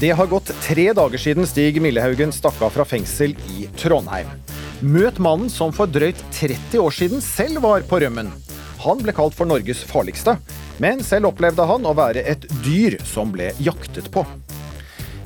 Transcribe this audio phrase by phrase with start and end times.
[0.00, 4.28] Det har gått tre dager siden Stig Millehaugen stakk av fra fengsel i Trondheim.
[4.78, 8.28] Møt mannen som for drøyt 30 år siden selv var på rømmen.
[8.84, 10.36] Han ble kalt for Norges farligste,
[10.78, 14.22] men selv opplevde han å være et dyr som ble jaktet på.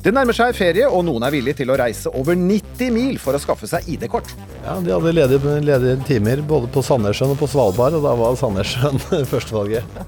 [0.03, 3.37] Det nærmer seg ferie, og noen er villige til å reise over 90 mil for
[3.37, 4.33] å skaffe seg ID-kort.
[4.65, 8.41] Ja, De hadde ledige, ledige timer både på Sandnessjøen og på Svalbard, og da var
[8.41, 8.97] Sandnessjøen
[9.35, 10.01] førstevalget.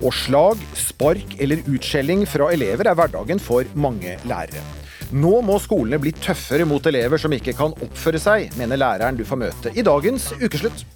[0.00, 4.64] Og slag, spark eller utskjelling fra elever er hverdagen for mange lærere.
[5.10, 9.26] Nå må skolene bli tøffere mot elever som ikke kan oppføre seg, mener læreren du
[9.28, 10.86] får møte i dagens Ukeslutt.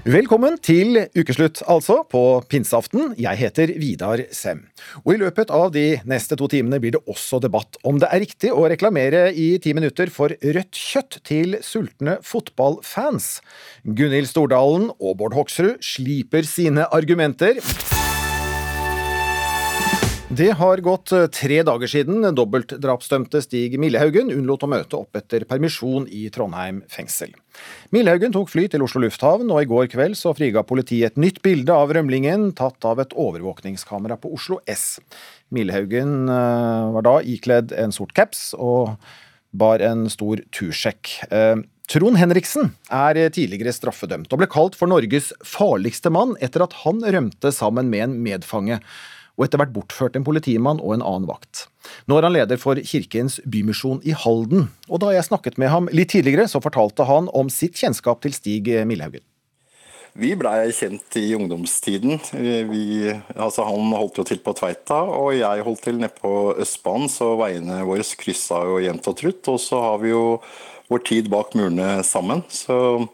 [0.00, 3.10] Velkommen til ukeslutt, altså, på pinseaften.
[3.20, 4.62] Jeg heter Vidar Sem.
[5.04, 8.24] Og i løpet av de neste to timene blir det også debatt om det er
[8.24, 13.42] riktig å reklamere i ti minutter for rødt kjøtt til sultne fotballfans.
[13.84, 17.60] Gunhild Stordalen og Bård Hoksrud sliper sine argumenter.
[20.30, 25.42] Det har gått eh, tre dager siden dobbeltdrapsdømte Stig Millehaugen unnlot å møte opp etter
[25.42, 27.32] permisjon i Trondheim fengsel.
[27.90, 31.42] Millehaugen tok fly til Oslo lufthavn, og i går kveld så friga politiet et nytt
[31.42, 35.00] bilde av rømlingen, tatt av et overvåkningskamera på Oslo S.
[35.50, 38.94] Millehaugen eh, var da ikledd en sort caps og
[39.50, 41.16] bar en stor tursjekk.
[41.26, 41.56] Eh,
[41.90, 47.02] Trond Henriksen er tidligere straffedømt, og ble kalt for Norges farligste mann etter at han
[47.02, 48.78] rømte sammen med en medfange
[49.40, 51.64] og etter hvert bortført en politimann og en annen vakt.
[52.04, 55.88] Nå er han leder for Kirkens Bymisjon i Halden, og da jeg snakket med ham
[55.96, 59.24] litt tidligere, så fortalte han om sitt kjennskap til Stig Millhaugen.
[60.18, 62.18] Vi blei kjent i ungdomstiden.
[62.34, 67.06] Vi, altså han holdt jo til på Tveita, og jeg holdt til nede på Østbanen,
[67.08, 69.52] så veiene våre kryssa jo jevnt og trutt.
[69.52, 70.24] Og så har vi jo
[70.90, 72.42] vår tid bak murene sammen.
[72.50, 73.06] Så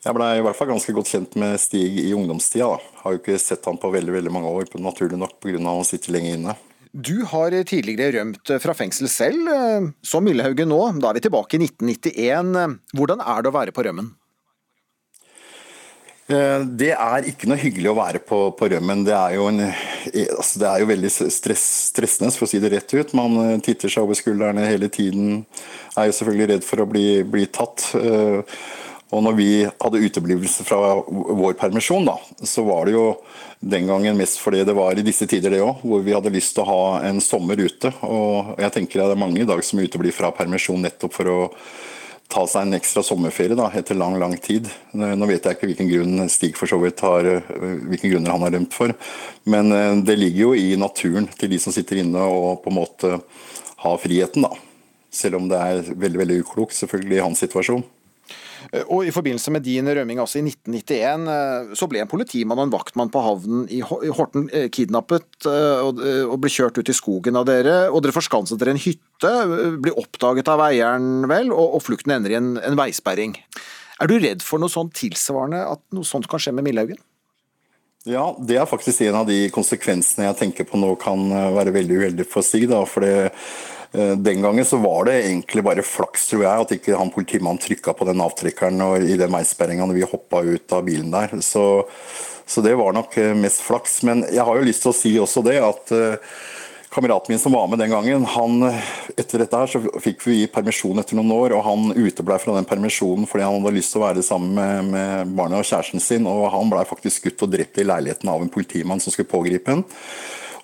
[0.00, 2.70] jeg blei i hvert fall ganske godt kjent med Stig i ungdomstida.
[2.72, 3.00] Da.
[3.02, 5.60] Har jo ikke sett han på veldig veldig mange år, naturlig nok pga.
[5.60, 6.56] å sitte sitter lenge inne.
[6.90, 10.80] Du har tidligere rømt fra fengsel selv, eh, som Millehaugen nå.
[10.98, 12.80] Da er vi tilbake i 1991.
[12.96, 14.10] Hvordan er det å være på rømmen?
[16.30, 19.04] Eh, det er ikke noe hyggelig å være på, på rømmen.
[19.06, 22.58] Det er jo, en, eh, altså det er jo veldig stress, stressende, for å si
[22.58, 23.14] det rett ut.
[23.14, 25.44] Man titter seg over skuldrene hele tiden.
[25.94, 27.92] Er jo selvfølgelig redd for å bli, bli tatt.
[29.10, 32.14] Og når vi hadde uteblivelse fra vår permisjon, da,
[32.46, 33.06] så var det jo
[33.60, 36.54] den gangen mest fordi det var i disse tider, det òg, hvor vi hadde lyst
[36.56, 37.90] til å ha en sommer ute.
[38.06, 41.38] Og jeg tenker det er mange i dag som uteblir fra permisjon nettopp for å
[42.30, 44.68] ta seg en ekstra sommerferie da, etter lang, lang tid.
[44.94, 48.54] Nå vet jeg ikke hvilken grunn Stig for så vidt har, hvilken grunner han har
[48.54, 48.94] rømt for,
[49.50, 52.78] men eh, det ligger jo i naturen til de som sitter inne og på en
[52.78, 53.16] måte
[53.82, 54.54] har friheten, da.
[55.10, 57.82] Selv om det er veldig, veldig uklokt, selvfølgelig, i hans situasjon.
[58.72, 62.60] Eh, og I forbindelse med din rømming altså i 1991, eh, så ble en politimann
[62.60, 67.38] og en vaktmann på havnen i Horten eh, kidnappet og ble kjørt ut i skogen
[67.38, 67.90] av dere.
[67.90, 69.34] og Dere forskanset dere en hytte,
[69.82, 73.34] blir oppdaget av eieren, vel, og flukten ender i en, veisperring.
[74.00, 77.00] Er du redd for noe sånt tilsvarende, at noe sånt kan skje med Millehaugen?
[78.08, 81.98] Ja, det er faktisk en av de konsekvensene jeg tenker på nå kan være veldig
[82.00, 82.64] uheldig for Stig.
[82.70, 83.28] da, for det
[83.90, 87.94] den gangen så var det egentlig bare flaks, tror jeg, at ikke han politimannen trykka
[87.98, 91.34] på den avtrekkeren og i den veisperringa når vi hoppa ut av bilen der.
[91.42, 91.64] Så,
[92.46, 94.00] så, det var nok eh, mest flaks.
[94.06, 96.38] Men jeg har jo lyst til å si også det at uh,
[96.90, 98.64] kameraten min som var med den gangen, han,
[99.16, 102.66] etter dette her så fikk vi permisjon etter noen år, og han uteblei fra den
[102.66, 106.26] permisjonen fordi han hadde lyst til å være sammen med, med barnet og kjæresten sin,
[106.30, 109.70] og han blei faktisk skutt og drept i leiligheten av en politimann som skulle pågripe
[109.70, 109.86] ham.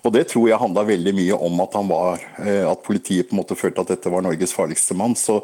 [0.03, 3.41] Og Det tror jeg handla veldig mye om at, var, eh, at politiet på en
[3.41, 5.15] måte følte at dette var Norges farligste mann.
[5.17, 5.39] Så,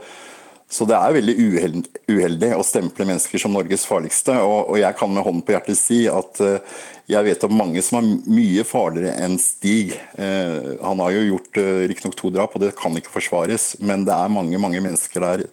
[0.69, 4.35] så det er veldig uheldig, uheldig, å stemple mennesker som Norges farligste.
[4.41, 7.83] Og, og, jeg kan med hånden på hjertet si at uh, jeg vet om mange
[7.85, 9.95] som er mye farligere enn Stig.
[10.17, 14.15] Uh, han har jo gjort riktignok to drap, og det kan ikke forsvares, men det
[14.15, 15.47] er mange, mange mennesker der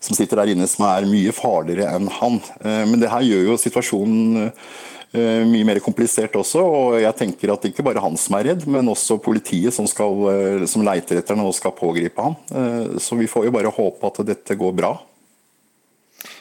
[0.00, 2.38] som sitter der inne som er mye farligere enn han.
[2.64, 6.62] Men det her gjør jo situasjonen Eh, mye mer komplisert også.
[6.62, 10.26] og jeg tenker at Ikke bare han som er redd, men også politiet som, skal,
[10.30, 12.36] eh, som leiter etter ham og skal pågripe ham.
[12.50, 14.92] Eh, så vi får jo bare håpe at dette går bra.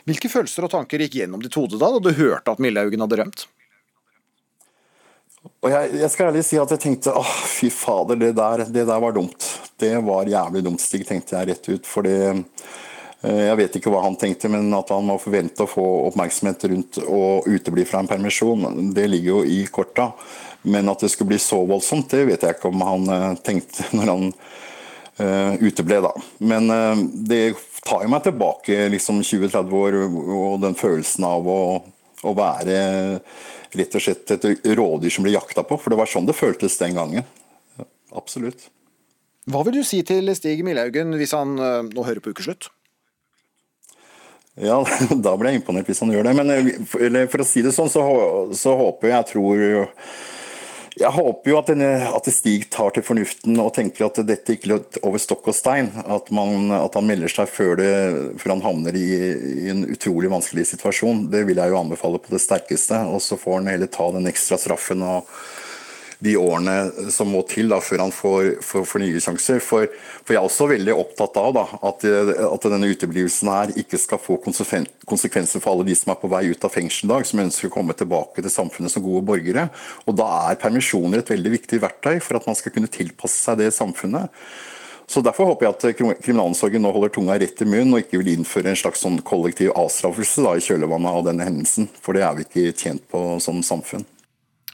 [0.05, 3.19] Hvilke følelser og tanker gikk gjennom ditt hode da, da du hørte at Millehaugen hadde
[3.21, 3.47] rømt?
[5.63, 8.85] Og jeg, jeg, skal ærlig si at jeg tenkte åh, fy fader, det der, det
[8.87, 9.47] der var dumt.
[9.79, 11.87] Det var jævlig dumt, Stig, tenkte jeg rett ut.
[11.87, 12.19] For det
[13.19, 16.99] Jeg vet ikke hva han tenkte, men at han må forvente å få oppmerksomhet rundt
[17.03, 20.13] å utebli fra en permisjon, det ligger jo i korta.
[20.61, 23.85] Men at det skulle bli så voldsomt, det vet jeg ikke om han uh, tenkte
[23.97, 26.13] når han uh, uteble, da.
[26.43, 27.43] Men uh, det
[27.85, 31.59] tar jo meg tilbake liksom 20-30 år og den følelsen av å,
[32.27, 32.81] å være
[33.79, 35.77] rett og slett et rådyr som blir jakta på.
[35.79, 37.27] For det var sånn det føltes den gangen.
[38.15, 38.67] Absolutt.
[39.49, 42.67] Hva vil du si til Stig Milhaugen hvis han nå hører på Ukeslutt?
[44.59, 44.81] Ja,
[45.25, 46.35] da blir jeg imponert hvis han gjør det.
[46.39, 48.03] Men for, for å si det sånn, så,
[48.57, 49.63] så håper jeg, tror
[50.99, 54.73] jeg håper jo at, denne, at, Stig tar til fornuften og tenker at dette ikke
[54.75, 55.91] er over stokk og stein.
[56.03, 57.93] At, man, at han melder seg før, det,
[58.41, 61.27] før han havner i, i, en utrolig vanskelig situasjon.
[61.31, 62.99] Det vil jeg jo anbefale på det sterkeste.
[63.13, 65.29] Og så får han heller ta den ekstra straffen og
[66.19, 69.61] de årene som må til da, før han får, får, får nye sjanser.
[69.63, 69.87] For,
[70.19, 74.19] for, jeg er også veldig opptatt av da, at, at, denne uteblivelsen her ikke skal
[74.19, 77.43] få konsekvenser for alle de som er på vei ut av fengsel i dag, som
[77.45, 79.69] ønsker å komme tilbake til samfunnet som gode borgere.
[80.05, 83.63] Og Da er permisjoner et veldig viktig verktøy for at man skal kunne tilpasse seg
[83.63, 84.27] det samfunnet.
[85.09, 88.35] Så Derfor håper jeg at kriminalomsorgen nå holder tunga rett i munnen og ikke vil
[88.35, 91.89] innføre en slags sånn kollektiv avstraffelse da, i kjølvannet av denne hendelsen.
[92.03, 94.05] For det er vi ikke tjent på som samfunn.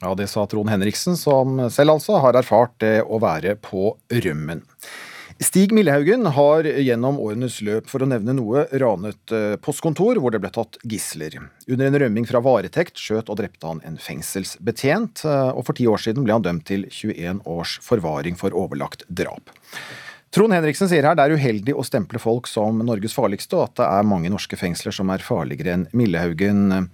[0.01, 4.63] Ja, Det sa Trond Henriksen, som selv altså har erfart det å være på rømmen.
[5.43, 10.39] Stig Millehaugen har gjennom årenes løp, for å nevne noe, ranet eh, postkontor hvor det
[10.39, 11.35] ble tatt gisler.
[11.67, 15.89] Under en rømming fra varetekt skjøt og drepte han en fengselsbetjent, eh, og for ti
[15.91, 19.51] år siden ble han dømt til 21 års forvaring for overlagt drap.
[20.35, 23.77] Trond Henriksen sier her det er uheldig å stemple folk som Norges farligste, og at
[23.79, 26.87] det er mange norske fengsler som er farligere enn Millehaugen.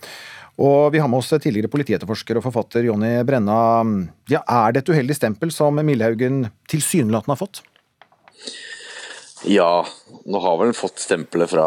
[0.61, 3.81] Og vi har med oss tidligere politietterforsker og forfatter Jonny Brenna.
[4.29, 7.63] Ja, er det et uheldig stempel som Millehaugen tilsynelatende har fått?
[9.49, 9.81] Ja,
[10.29, 11.65] nå har vel den fått stempelet fra,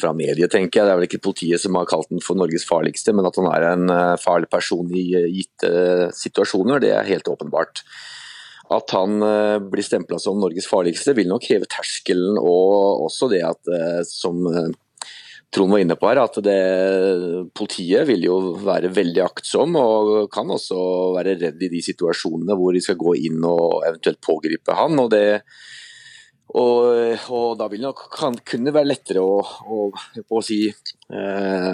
[0.00, 0.86] fra mediet, tenker jeg.
[0.88, 3.48] Det er vel ikke politiet som har kalt den for Norges farligste, men at han
[3.50, 7.84] er en eh, farlig person i eh, gitte situasjoner, det er helt åpenbart.
[8.72, 13.44] At han eh, blir stempla som Norges farligste vil nok heve terskelen, og også det
[13.44, 13.72] at
[14.08, 14.48] som
[15.54, 16.58] Trond var inne på her, at det,
[17.56, 20.78] politiet vil jo være veldig aktsom og kan også
[21.16, 24.98] være redd i de situasjonene hvor de skal gå inn og eventuelt pågripe han.
[25.00, 25.26] og det
[26.48, 31.72] og, og da vil det nok kan, kunne være lettere å, å, å si eh,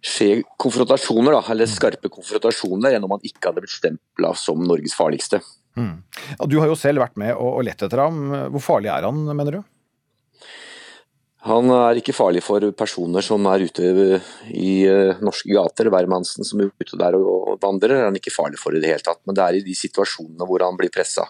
[0.00, 0.28] skje
[0.60, 5.42] konfrontasjoner, da, eller skarpe konfrontasjoner, enn om han ikke hadde blitt stempla som Norges farligste.
[5.76, 5.98] Mm.
[6.48, 8.22] Du har jo selv vært med og, og lett etter ham.
[8.54, 9.60] Hvor farlig er han, mener du?
[11.48, 13.88] Han er ikke farlig for personer som er ute
[14.52, 15.88] i eh, norske gater.
[15.92, 19.04] Hvermannsen som er ute der og vandrer, er han ikke farlig for i det hele
[19.04, 19.22] tatt.
[19.24, 21.24] Men det er i de situasjonene hvor han blir pressa.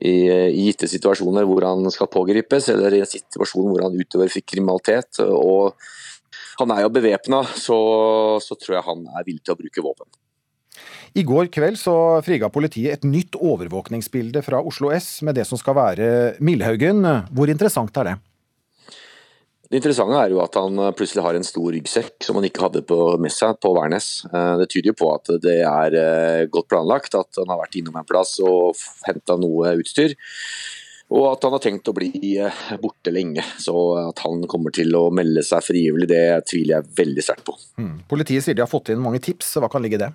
[0.00, 4.32] I, I, gitte situasjoner hvor han skal pågripes, eller i en situasjon hvor han utøver
[4.42, 5.20] kriminalitet.
[5.28, 5.76] Og
[6.62, 7.78] han er jo bevæpna, så,
[8.42, 10.08] så tror jeg han er villig til å bruke våpen.
[11.14, 11.94] I går kveld så
[12.26, 16.08] friga politiet et nytt overvåkningsbilde fra Oslo S med det som skal være
[16.42, 17.04] Millhaugen.
[17.30, 18.22] Hvor interessant er det?
[19.74, 22.62] Det interessante er jo at han eh, plutselig har en stor ryggsekk som han ikke
[22.62, 24.06] hadde på, med seg på Værnes.
[24.30, 27.74] Eh, det tyder jo på at det er eh, godt planlagt, at han har vært
[27.80, 28.78] innom en plass og
[29.08, 30.14] henta noe utstyr.
[31.10, 32.12] Og at han har tenkt å bli
[32.84, 33.42] borte lenge.
[33.58, 37.58] Så at han kommer til å melde seg frivillig, det tviler jeg veldig sterkt på.
[37.82, 37.96] Mm.
[38.14, 40.12] Politiet sier de har fått inn mange tips, hva kan ligge i det?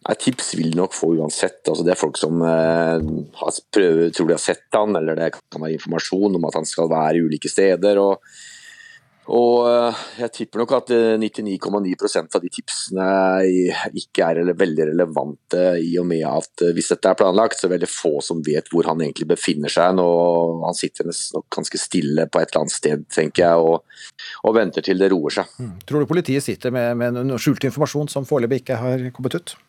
[0.00, 1.60] Nei, Tips vil nok få uansett.
[1.68, 3.02] Altså, det er folk som eh,
[3.74, 6.88] prøver, tror de har sett han, eller det kan være informasjon om at han skal
[6.88, 8.00] være i ulike steder.
[8.00, 8.24] og,
[9.28, 13.10] og eh, Jeg tipper nok at 99,9 eh, av de tipsene
[14.00, 17.74] ikke er veldig relevante, i og med at eh, hvis dette er planlagt, så er
[17.74, 20.00] det veldig få som vet hvor han egentlig befinner seg.
[20.00, 20.10] nå.
[20.64, 23.84] Han sitter ganske stille på et eller annet sted, tenker jeg, og,
[24.48, 25.56] og venter til det roer seg.
[25.60, 25.74] Mm.
[25.84, 29.60] Tror du politiet sitter med, med noe skjult informasjon som foreløpig ikke har kommet ut?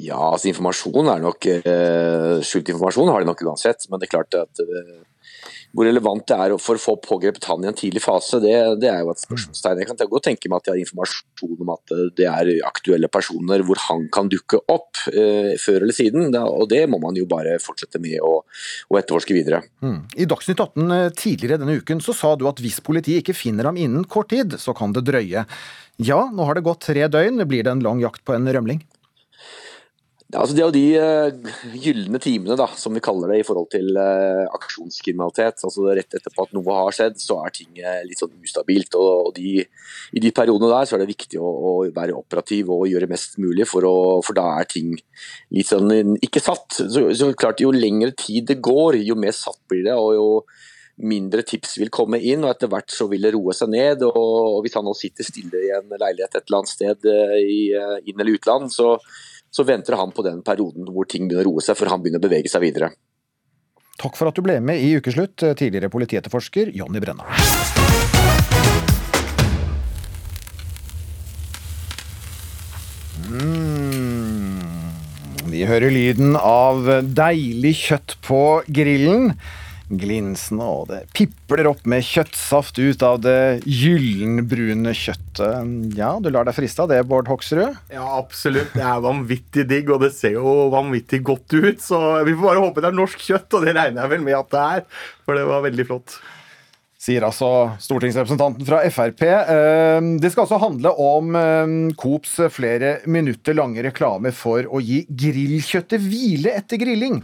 [0.00, 4.14] Ja, altså informasjon er nok eh, Skjult informasjon har de nok uansett, men det er
[4.16, 5.02] klart at eh,
[5.74, 8.90] hvor relevant det er for å få pågrepet han i en tidlig fase, det, det
[8.90, 9.80] er jo et spørsmålstegn.
[9.82, 13.10] Jeg kan godt tenke meg at de har informasjon om at eh, det er aktuelle
[13.12, 16.30] personer hvor han kan dukke opp eh, før eller siden.
[16.34, 18.36] Da, og det må man jo bare fortsette med å,
[18.94, 19.64] etterforske videre.
[19.82, 20.04] Mm.
[20.22, 23.78] I Dagsnytt 18 tidligere denne uken så sa du at hvis politiet ikke finner ham
[23.80, 25.42] innen kort tid, så kan det drøye.
[26.02, 27.42] Ja, nå har det gått tre døgn.
[27.50, 28.82] Blir det en lang jakt på en rømling?
[30.32, 30.84] Ja, altså det er jo de
[31.44, 35.60] uh, gylne timene, da, som vi kaller det, i forhold til uh, aksjonskriminalitet.
[35.68, 38.96] Altså Rett etterpå at noe har skjedd, så er ting uh, litt sånn ustabilt.
[38.96, 39.60] og, de,
[40.16, 43.36] I de periodene der så er det viktig å, å, være operativ og gjøre mest
[43.42, 44.94] mulig, for, å, for da er ting
[45.54, 46.80] litt sånn ikke satt.
[46.80, 49.98] Så, så klart Jo lengre tid det går, jo mer satt blir det.
[49.98, 50.28] og jo
[51.04, 54.02] mindre tips vil komme inn, og etter hvert så vil det roe seg ned.
[54.08, 57.08] og Hvis han nå sitter stille i en leilighet et eller annet sted
[57.44, 57.60] i
[58.08, 58.96] inn- eller utland, så,
[59.54, 62.18] så venter han på den perioden hvor ting begynner å roe seg, før han begynner
[62.18, 62.90] å bevege seg videre.
[64.00, 67.28] Takk for at du ble med i Ukeslutt, tidligere politietterforsker Jonny Brenna.
[73.30, 74.64] Mm.
[75.54, 79.36] Vi hører lyden av deilig kjøtt på grillen
[79.88, 85.72] glinsende, og det pipler opp med kjøttsaft ut av det gyllenbrune kjøttet.
[85.98, 87.80] Ja, du lar deg friste av det, Bård Hoksrud?
[87.92, 88.72] Ja, absolutt.
[88.74, 91.82] Det er vanvittig digg, og det ser jo vanvittig godt ut.
[91.84, 94.38] Så vi får bare håpe det er norsk kjøtt, og det regner jeg vel med
[94.38, 94.88] at det er.
[95.26, 96.16] For det var veldig flott.
[97.04, 97.48] Sier altså
[97.84, 99.24] stortingsrepresentanten fra Frp.
[99.28, 105.02] Ehm, det skal altså handle om ehm, Coops flere minutter lange reklame for å gi
[105.10, 107.20] grillkjøttet hvile etter grilling.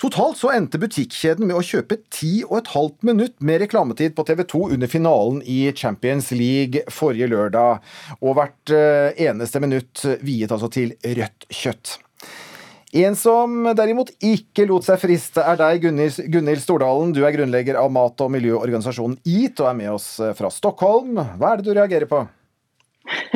[0.00, 4.24] Totalt så endte butikkjeden med å kjøpe ti og et halvt minutt med reklametid på
[4.24, 7.84] TV 2 under finalen i Champions League forrige lørdag,
[8.24, 11.98] og hvert eh, eneste minutt viet altså til rødt kjøtt.
[13.04, 17.12] En som derimot ikke lot seg friste, er deg, Gunhild Stordalen.
[17.14, 20.08] Du er grunnlegger av mat- og miljøorganisasjonen EAT og er med oss
[20.40, 21.20] fra Stockholm.
[21.36, 22.24] Hva er det du reagerer på?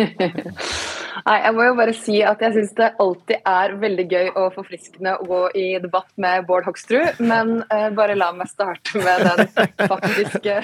[1.23, 4.55] Nei, jeg må jo bare si at jeg syns det alltid er veldig gøy og
[4.57, 9.23] forfriskende å gå i debatt med Bård Hoksrud, men uh, bare la meg starte med
[9.29, 10.57] den faktiske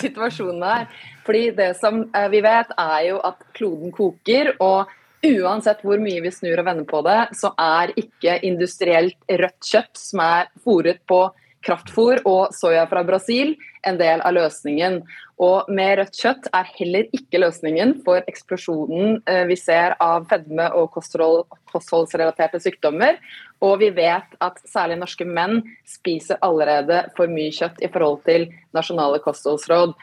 [0.00, 0.86] situasjonen her.
[1.28, 4.54] Fordi det som uh, vi vet, er jo at kloden koker.
[4.64, 9.66] og Uansett hvor mye vi snur og vender på det, så er ikke industrielt rødt
[9.66, 11.24] kjøtt som er fòret på
[11.66, 15.00] kraftfôr og soya fra Brasil en del av løsningen.
[15.38, 20.66] Og med rødt kjøtt er heller ikke løsningen for eksplosjonen eh, vi ser av fedme
[20.74, 23.20] og kosthold, kostholdsrelaterte sykdommer.
[23.62, 28.48] Og vi vet at særlig norske menn spiser allerede for mye kjøtt i forhold til
[28.74, 29.94] nasjonale kostholdsråd.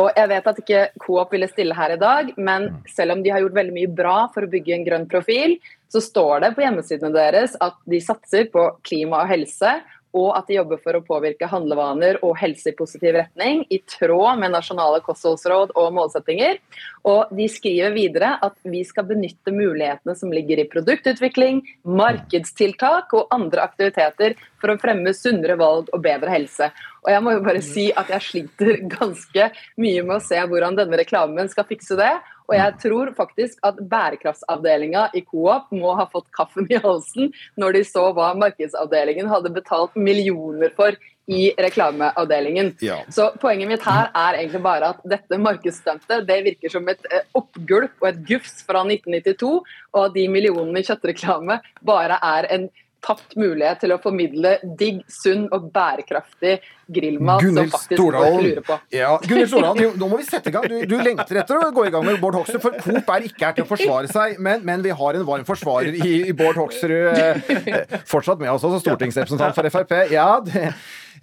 [0.00, 3.32] Og jeg vet at ikke Coop ville stille her i dag, men selv om de
[3.32, 5.56] har gjort veldig mye bra for å bygge en grønn profil,
[5.92, 9.74] så står det på hjemmesidene deres at de satser på klima og helse
[10.12, 14.40] og at de jobber for å påvirke handlevaner og helse i positiv retning, i tråd
[14.40, 16.60] med nasjonale kostholdsråd og målsettinger.
[17.08, 23.32] Og de skriver videre at vi skal benytte mulighetene som ligger i produktutvikling, markedstiltak og
[23.34, 26.68] andre aktiviteter for å fremme sunnere valg og bedre helse.
[27.02, 29.48] Og jeg må jo bare si at jeg sliter ganske
[29.80, 32.12] mye med å se hvordan denne reklamen skal fikse det.
[32.52, 37.78] Og jeg tror faktisk at bærekraftsavdelinga i Coop må ha fått kaffen i halsen når
[37.78, 40.98] de så hva markedsavdelingen hadde betalt millioner for
[41.32, 42.72] i reklameavdelingen.
[42.82, 42.98] Ja.
[43.08, 47.24] Så Poenget mitt her er egentlig bare at dette markedsstuntet det virker som et eh,
[47.38, 49.52] oppgulp og et gufs fra 1992,
[49.94, 52.68] og at de millionene i kjøttreklame bare er en
[53.02, 56.58] tapt mulighet til å formidle digg, sunn og bærekraftig
[56.92, 58.36] grillmat som faktisk Stordalen.
[58.36, 58.78] folk lurer på.
[58.94, 60.68] Ja, Stordalen, nå må vi sette i gang.
[60.70, 63.48] Du, du, lengter etter å gå i gang med Bård Hoksrud, for Coop er ikke
[63.48, 66.60] her til å forsvare seg, men, men vi har en varm forsvarer i, i Bård
[66.60, 69.94] Hoksrud eh fortsatt med oss, også stortingsrepresentant for Frp.
[70.12, 70.72] Ja, det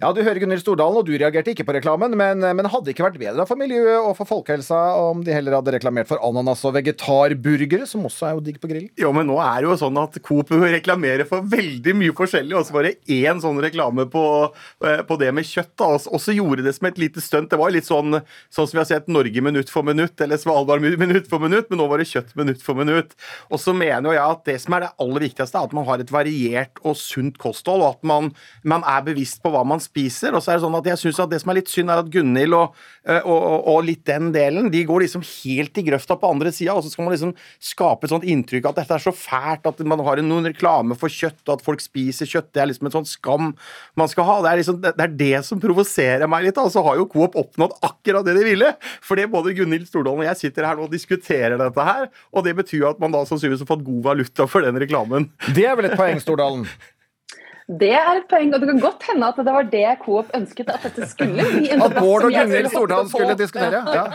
[0.00, 3.04] ja, du hører Gunhild Stordalen, og du reagerte ikke på reklamen, men, men hadde ikke
[3.04, 6.72] vært bedre for miljøet og for folkehelsa om de heller hadde reklamert for ananas og
[6.78, 8.88] vegetarburgere, som også er jo digg på grillen?
[8.96, 12.64] Jo, men nå er det jo sånn at Coop reklamerer for veldig mye forskjellig, og
[12.64, 14.22] så bare én sånn reklame på,
[14.88, 15.74] eh, på, det med kjøtt.
[15.82, 17.50] da, Og så gjorde det som et lite stunt.
[17.52, 20.80] Det var litt sånn, sånn som vi har sett Norge minutt for minutt, eller Svalbard
[21.04, 23.12] minutt for minutt, men nå var det kjøtt minutt for minutt.
[23.52, 26.00] Og så mener jeg at det som er det aller viktigste, er at man har
[26.00, 28.32] et variert og sunt kosthold, og at man,
[28.64, 29.89] man er bevisst på hva man spiser.
[29.90, 32.02] Og så er det sånn at jeg synes at det som er litt synd, er
[32.02, 32.76] at Gunhild og,
[33.08, 36.52] eh, og, og, og, litt den delen, de går liksom helt i grøfta på andre
[36.54, 37.32] sida, og så skal man liksom
[37.70, 41.10] skape et sånt inntrykk at dette er så fælt, at man har noen reklame for
[41.10, 42.52] kjøtt, og at folk spiser kjøtt.
[42.54, 43.50] Det er liksom en sånn skam
[43.98, 44.38] man skal ha.
[44.44, 46.60] Det er, liksom, det, er det som provoserer meg litt.
[46.60, 48.72] Og så har jo Coop oppnådd akkurat det de ville.
[49.06, 52.54] Fordi både Gunhild Stordalen og jeg sitter her nå og diskuterer dette her, og det
[52.58, 55.30] betyr at man da sannsynligvis har fått god valuta for den reklamen.
[55.56, 56.66] Det er vel et poeng, Stordalen?
[57.70, 60.72] Det er et poeng, og det kan godt hende at det var det Coop ønsket
[60.72, 61.68] at dette skulle bli.
[61.70, 63.82] At Bård og Gunhild Stordalen skulle diskutere?
[63.94, 64.06] Ja.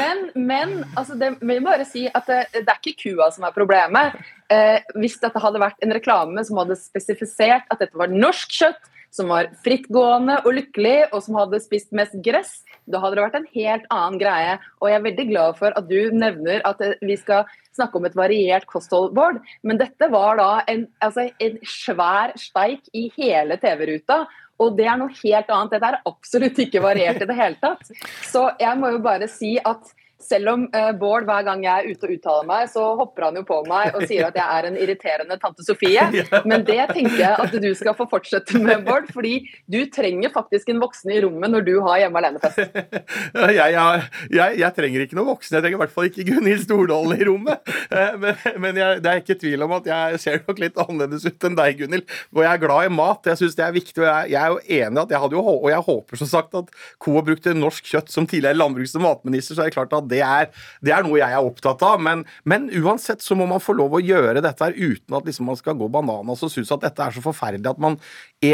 [0.00, 3.54] men, men altså det, vil bare si at det, det, er ikke kua som er
[3.56, 4.14] problemet.
[4.54, 8.92] Eh, hvis dette hadde vært en reklame som hadde spesifisert at dette var norsk kjøtt,
[9.16, 13.38] som var frittgående og lykkelig, og som hadde spist mest gress, da hadde det vært
[13.40, 14.56] en helt annen greie.
[14.80, 18.08] Og jeg er veldig glad for at du nevner at eh, vi skal snakke om
[18.08, 19.40] et variert kosthold, Bård.
[19.66, 24.24] Men dette var da en, altså en svær steik i hele TV-ruta.
[24.62, 25.74] Og det er noe helt annet.
[25.74, 27.88] Dette er absolutt ikke variert i det hele tatt.
[28.24, 31.92] Så jeg må jo bare si at selv om uh, Bård hver gang jeg er
[31.92, 34.68] ute og uttaler meg, så hopper han jo på meg og sier at jeg er
[34.68, 36.06] en irriterende tante Sofie.
[36.48, 39.10] Men det tenker jeg at du skal få fortsette med, Bård.
[39.12, 39.34] Fordi
[39.70, 42.62] du trenger faktisk en voksen i rommet når du har hjemme alene-fest.
[43.46, 45.54] Jeg, jeg, jeg, jeg, trenger ikke noen voksen.
[45.54, 47.70] Jeg trenger i hvert fall ikke Gunhild Stordalen i rommet.
[47.92, 51.46] Eh, men, men det er ikke tvil om at jeg ser nok litt annerledes ut
[51.46, 52.06] enn deg, Gunhild.
[52.34, 53.28] Og jeg er glad i mat.
[53.30, 54.02] Jeg syns det er viktig.
[54.02, 56.72] Og jeg, er jo enig at jeg hadde jo, og jeg håper som sagt at
[57.02, 60.22] Coa brukte norsk kjøtt som tidligere landbruks- og matminister, så er det klart at det
[60.24, 60.50] er,
[60.84, 62.02] det er noe jeg er opptatt av.
[62.02, 65.50] Men, men, uansett så må man få lov å gjøre dette her uten at liksom
[65.50, 67.98] man skal gå bananas og synes at dette er så forferdelig at man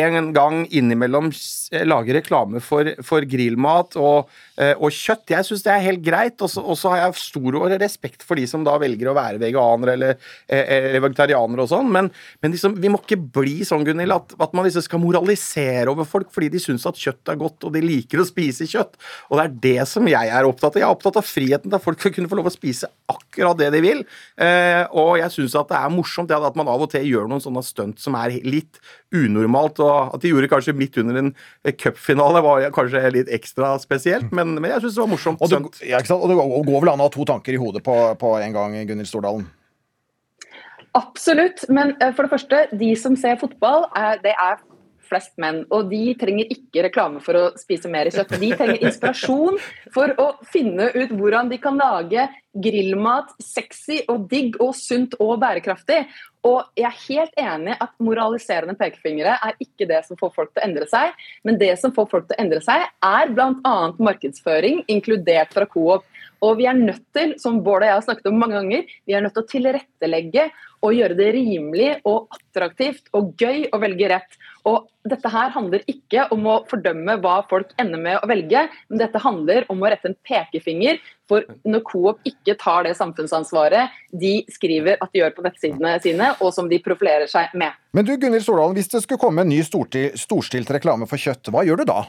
[0.00, 1.30] en gang innimellom
[1.88, 4.30] lage reklame for, for grillmat og,
[4.60, 5.32] eh, og, kjøtt.
[5.32, 6.42] Jeg syns det er helt greit.
[6.42, 10.20] Og så har jeg stor respekt for de som da velger å være veganere eller,
[10.46, 11.90] eh, eller vegetarianere og sånn.
[11.92, 12.10] Men,
[12.44, 16.08] men liksom, vi må ikke bli sånn, Gunhild, at, at, man liksom skal moralisere over
[16.08, 18.98] folk fordi de syns at kjøtt er godt og de liker å spise kjøtt.
[19.30, 20.82] Og det er det som jeg er opptatt av.
[20.82, 23.72] Jeg er opptatt av friheten til folk skal kunne få lov å spise akkurat det
[23.74, 24.04] de vil.
[24.36, 27.30] Eh, og jeg syns at det er morsomt det at man av og til gjør
[27.30, 28.80] noen sånne stunt som er litt
[29.12, 29.81] unormalt.
[29.82, 31.32] Og at de gjorde kanskje midt under en
[31.78, 35.42] cupfinale var kanskje litt ekstra spesielt, men, men jeg syns det var morsomt.
[35.42, 37.96] Og, det, ja, og det går vel an å ha to tanker i hodet på,
[38.20, 39.48] på en gang, Gunhild Stordalen?
[40.98, 41.64] Absolutt.
[41.72, 44.60] Men uh, for det første, de som ser fotball, er, det er
[45.12, 45.62] flest menn.
[45.70, 48.34] Og de trenger ikke reklame for å spise mer kjøtt.
[48.40, 49.60] De trenger inspirasjon
[49.94, 55.38] for å finne ut hvordan de kan lage grillmat sexy og digg og sunt og
[55.40, 56.02] bærekraftig.
[56.48, 60.62] Og jeg er helt enig at moraliserende pekefingre er ikke det som får folk til
[60.62, 61.14] å endre seg.
[61.46, 63.76] Men det som får folk til å endre seg, er bl.a.
[64.02, 66.08] markedsføring, inkludert fra Coop.
[66.42, 69.14] Og vi er nødt til, som Bård og jeg har snakket om mange ganger, vi
[69.14, 70.48] er nødt til å tilrettelegge
[70.82, 74.34] og gjøre det rimelig og attraktivt og gøy å velge rett.
[74.66, 79.02] Og dette her handler ikke om å fordømme hva folk ender med å velge, men
[79.02, 80.98] dette handler om å rette en pekefinger
[81.30, 86.32] for når Coop ikke tar det samfunnsansvaret de skriver at de gjør på nettsidene sine,
[86.42, 87.78] og som de profilerer seg med.
[87.94, 91.62] Men du Gunhild Stordalen, hvis det skulle komme en ny storstilt reklame for kjøtt, hva
[91.66, 92.02] gjør du da?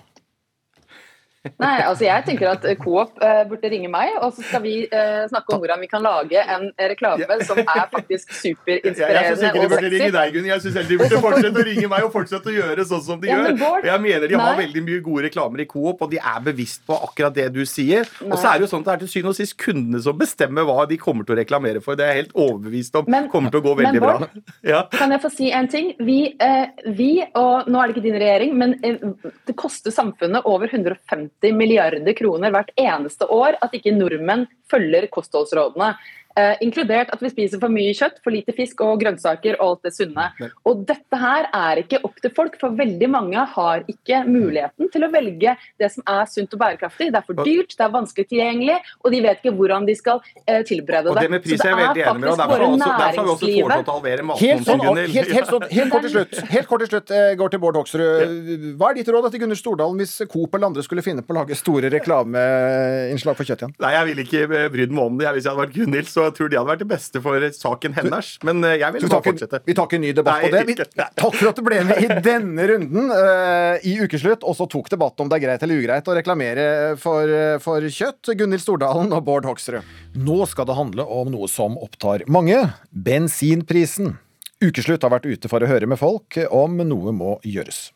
[1.44, 5.26] Nei, altså jeg tenker at Coop uh, burde ringe meg, og så skal vi uh,
[5.28, 9.90] snakke om hvordan vi kan lage en reklame som er faktisk superinspirerende og sexy.
[9.92, 10.48] Ringe deg, Gunn.
[10.48, 13.28] Jeg syns de burde fortsette å ringe meg og fortsette å gjøre sånn som de
[13.28, 13.58] ja, gjør.
[13.60, 14.46] Bård, jeg mener de nei.
[14.46, 17.60] har veldig mye gode reklamer i Coop, og de er bevisst på akkurat det du
[17.68, 18.08] sier.
[18.22, 18.30] Nei.
[18.32, 20.24] Og så er det jo sånn at det er til syvende og sist kundene som
[20.24, 22.00] bestemmer hva de kommer til å reklamere for.
[22.00, 24.56] Det er jeg helt overbevist om men, kommer til å gå veldig men, Bård, bra.
[24.78, 24.82] ja.
[24.96, 25.92] Kan jeg få si en ting?
[26.00, 30.72] Vi, uh, vi, og nå er det ikke din regjering, men det koster samfunnet over
[30.72, 35.94] 150 50 milliarder kroner hvert eneste år at ikke nordmenn følger kostholdsrådene.
[36.34, 39.88] Uh, inkludert at vi spiser for mye kjøtt, for lite fisk og grønnsaker og alt
[39.88, 40.24] det sunne.
[40.66, 45.06] Og dette her er ikke opp til folk, for veldig mange har ikke muligheten til
[45.06, 47.12] å velge det som er sunt og bærekraftig.
[47.14, 50.24] Det er for dyrt, det er vanskelig tilgjengelig, og de vet ikke hvordan de skal
[50.48, 51.14] eh, tilberede det.
[51.14, 53.34] Og det med pris er jeg veldig enig med, og derfor, også, derfor har vi
[53.36, 55.00] også foreslått å halvere matmomsen, Gunhild.
[55.04, 57.64] helt, helt, helt, sånn, helt, kort til slutt, helt kort til slutt, uh, går til
[57.68, 58.42] Bård Hoksrud.
[58.82, 61.40] Hva er ditt råd til Gunnar Stordalen hvis Coop eller andre skulle finne på å
[61.44, 63.78] lage store reklameinnslag for kjøtt igjen?
[63.86, 65.30] Nei, jeg ville ikke brydd meg om det.
[65.38, 67.96] Hvis jeg hadde vært Gunhild, så jeg tror de hadde vært det beste for saken
[67.98, 68.32] hennes.
[68.48, 69.62] Men eh, jeg vil bare fortsette.
[69.68, 70.64] Vi tar ikke en ny debatt Nei, på det.
[70.70, 70.76] Vi,
[71.22, 74.92] takk for at du ble med i denne runden uh, i Ukeslutt, og så tok
[74.94, 76.66] debatt om det er greit eller ugreit å reklamere
[77.02, 78.34] for, eh, for kjøtt.
[78.40, 79.84] Gunhild Stordalen og Bård Hoksrud.
[80.20, 82.60] Nå skal det handle om noe som opptar mange
[82.92, 84.18] bensinprisen.
[84.64, 87.90] Ukeslutt har vært ute for å høre med folk om noe må gjøres.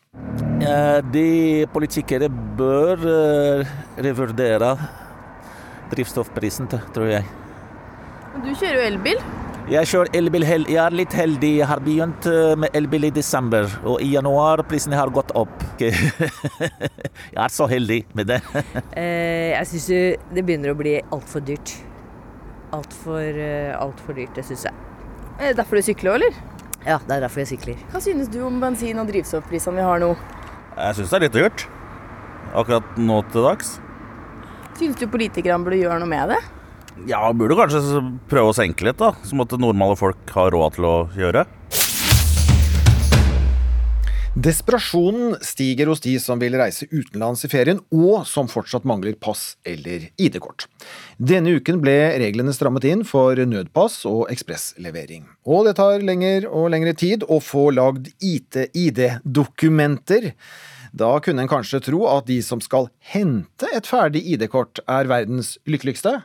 [1.14, 3.06] De politikere bør
[3.96, 4.74] revurdere
[5.92, 7.47] drivstoffprisen, tror jeg.
[8.38, 9.20] Du kjører jo elbil?
[9.68, 10.44] Jeg kjører elbil.
[10.48, 11.50] Jeg er litt heldig.
[11.58, 15.64] Jeg har begynt eh, med elbil i desember, og i januar prisen har gått opp.
[15.82, 15.92] jeg
[17.42, 18.40] er så heldig med det.
[18.98, 19.88] Eh, jeg syns
[20.34, 21.74] det begynner å bli altfor dyrt.
[22.74, 24.86] Altfor eh, alt for dyrt, det syns jeg.
[25.38, 26.38] Er det derfor du sykler òg, eller?
[26.86, 27.80] Ja, det er derfor jeg sykler.
[27.92, 30.12] Hva synes du om bensin- og drivstoffprisene vi har nå?
[30.78, 31.66] Jeg syns det er litt dyrt.
[32.56, 33.76] Akkurat nå til dags.
[34.78, 36.40] Synes du politikerne burde gjøre noe med det?
[37.06, 39.12] Ja, burde kanskje prøve å senke litt, da.
[39.28, 41.46] Som at normale folk har råd til å gjøre.
[44.38, 49.56] Desperasjonen stiger hos de som vil reise utenlands i ferien, og som fortsatt mangler pass
[49.66, 50.68] eller ID-kort.
[51.18, 55.26] Denne uken ble reglene strammet inn for nødpass og ekspresslevering.
[55.42, 60.30] Og det tar lengre og lengre tid å få lagd IT-ID-dokumenter.
[60.94, 65.58] Da kunne en kanskje tro at de som skal hente et ferdig ID-kort, er verdens
[65.66, 66.22] lykkeligste.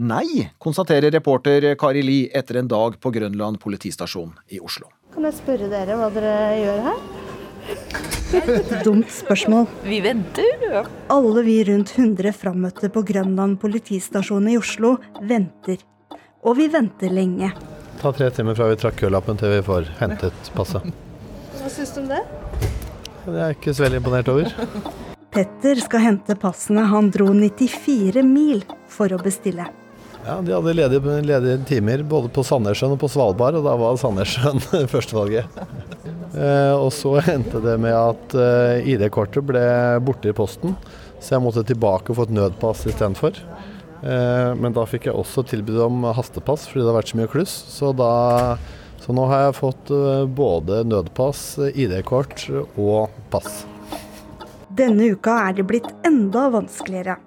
[0.00, 4.86] Nei, konstaterer reporter Kari Li etter en dag på Grønland politistasjon i Oslo.
[5.12, 7.02] Kan jeg spørre dere hva dere gjør her?
[8.86, 9.66] Dumt spørsmål.
[9.84, 10.86] Vi venter.
[11.12, 15.84] Alle vi rundt 100 frammøtte på Grønland politistasjon i Oslo venter.
[16.48, 17.50] Og vi venter lenge.
[18.00, 20.88] Ta tre timer fra vi trakk kølappen til vi får hentet passet.
[21.58, 22.22] Hva syns du om det?
[23.26, 24.48] Det er jeg ikke så veldig imponert over.
[25.30, 29.68] Petter skal hente passene han dro 94 mil for å bestille.
[30.26, 33.96] Ja, De hadde ledige, ledige timer både på Sandnessjøen og på Svalbard, og da var
[34.00, 34.60] Sandnessjøen
[34.92, 35.60] førstevalget.
[36.36, 39.64] Eh, og så endte det med at eh, ID-kortet ble
[40.04, 40.76] borte i posten,
[41.20, 43.40] så jeg måtte tilbake og få et nødpass istedenfor.
[44.04, 47.32] Eh, men da fikk jeg også tilbud om hastepass fordi det har vært så mye
[47.32, 47.56] kluss.
[47.72, 48.12] Så, da,
[49.00, 53.62] så nå har jeg fått eh, både nødpass, ID-kort og pass.
[54.76, 57.18] Denne uka er det blitt enda vanskeligere.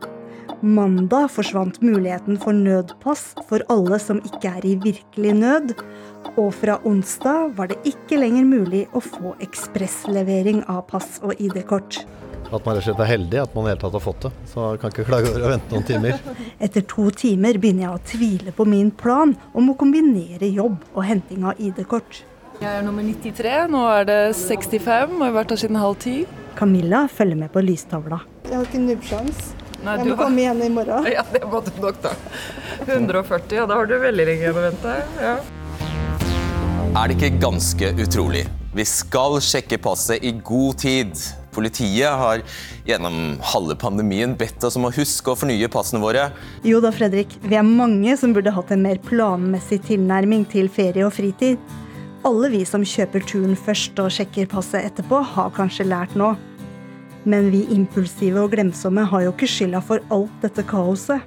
[0.63, 5.71] Mandag forsvant muligheten for nødpass for alle som ikke er i virkelig nød.
[6.39, 11.97] Og fra onsdag var det ikke lenger mulig å få ekspresslevering av pass og ID-kort.
[12.47, 14.23] At man rett og slett er heldig at man i det hele tatt har fått
[14.23, 14.31] det.
[14.53, 16.21] Så jeg kan ikke klage over å vente noen timer.
[16.69, 21.01] Etter to timer begynner jeg å tvile på min plan om å kombinere jobb og
[21.09, 22.21] henting av ID-kort.
[22.61, 25.99] Jeg er nummer 93, nå er det 65 og jeg har vært her siden halv
[26.05, 26.15] ti.
[26.55, 28.21] Camilla følger med på lystavla.
[28.47, 29.51] Jeg har ikke nubbsjans.
[29.83, 31.05] Nei, Jeg må har- komme igjen i morgen.
[31.11, 32.13] Ja, det må du nok da.
[32.87, 34.95] 140, ja da har du veldig lenge igjen å vente.
[35.19, 35.37] Ja.
[36.93, 38.45] Er det ikke ganske utrolig?
[38.73, 41.13] Vi skal sjekke passet i god tid.
[41.53, 42.41] Politiet har
[42.87, 46.31] gjennom halve pandemien bedt oss om å huske å fornye passene våre.
[46.65, 51.05] Jo da, Fredrik, vi er mange som burde hatt en mer planmessig tilnærming til ferie
[51.05, 51.59] og fritid.
[52.25, 56.31] Alle vi som kjøper turen først og sjekker passet etterpå, har kanskje lært nå.
[57.29, 61.23] Men vi impulsive og glemsomme har jo ikke skylda for alt dette kaoset.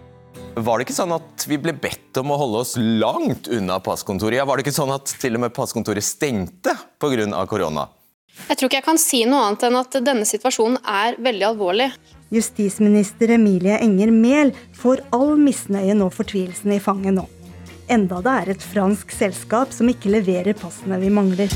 [0.56, 4.38] Var det ikke sånn at vi ble bedt om å holde oss langt unna passkontoret?
[4.38, 7.44] Ja, var det ikke sånn at til og med passkontoret stengte pga.
[7.48, 7.88] korona?
[8.48, 11.90] Jeg tror ikke jeg kan si noe annet enn at denne situasjonen er veldig alvorlig.
[12.32, 17.24] Justisminister Emilie Enger Mehl får all misnøyen og fortvilelsen i fanget nå.
[17.86, 21.52] Enda det er et fransk selskap som ikke leverer passene vi mangler.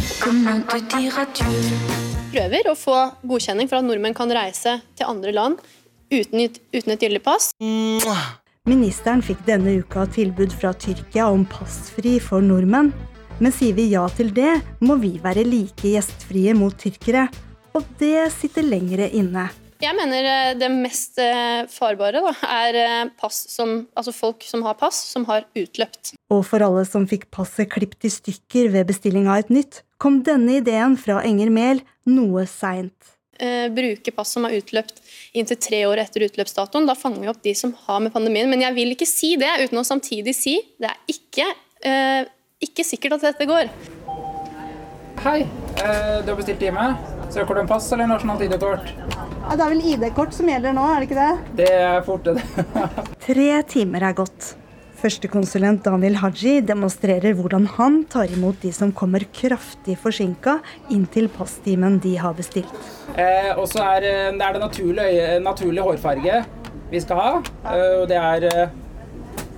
[2.30, 5.58] Prøver å få godkjenning for at nordmenn kan reise til andre land
[6.14, 7.50] uten, uten et gyldig pass.
[8.70, 12.92] Ministeren fikk denne uka tilbud fra Tyrkia om passfri for nordmenn.
[13.40, 14.52] Men sier vi ja til det,
[14.84, 17.24] må vi være like gjestfrie mot tyrkere.
[17.74, 19.48] Og det sitter lengre inne.
[19.80, 24.64] Jeg mener eh, det mest eh, farbare da, er eh, pass som, altså folk som
[24.66, 26.12] har pass som har utløpt.
[26.30, 30.20] Og for alle som fikk passet klippet i stykker ved bestilling av et nytt, kom
[30.26, 33.16] denne ideen fra Enger Mehl noe seint.
[33.40, 34.98] Eh, bruke pass som er utløpt
[35.32, 36.84] inntil tre år etter utløpsdatoen.
[36.84, 38.50] Da fanger vi opp de som har med pandemien.
[38.52, 41.46] Men jeg vil ikke si det uten å samtidig si det er ikke,
[41.88, 42.28] eh,
[42.68, 43.72] ikke sikkert at dette går.
[45.24, 47.19] Hei, eh, du har bestilt time.
[47.30, 48.88] Søker du en pass eller nasjonalt ID-kort?
[48.90, 51.58] Ja, det er vel ID-kort som gjelder nå, er det ikke det?
[51.60, 52.42] Det er fort det.
[53.26, 54.48] Tre timer er gått.
[55.00, 60.58] Førstekonsulent Daniel Haji demonstrerer hvordan han tar imot de som kommer kraftig forsinka
[60.92, 62.74] inn til passtimen de har bestilt.
[63.14, 65.08] Eh, og så er, eh, det er det naturlig,
[65.46, 66.42] naturlig hårfarge
[66.90, 67.32] vi skal ha.
[67.70, 68.78] Eh, og det er eh,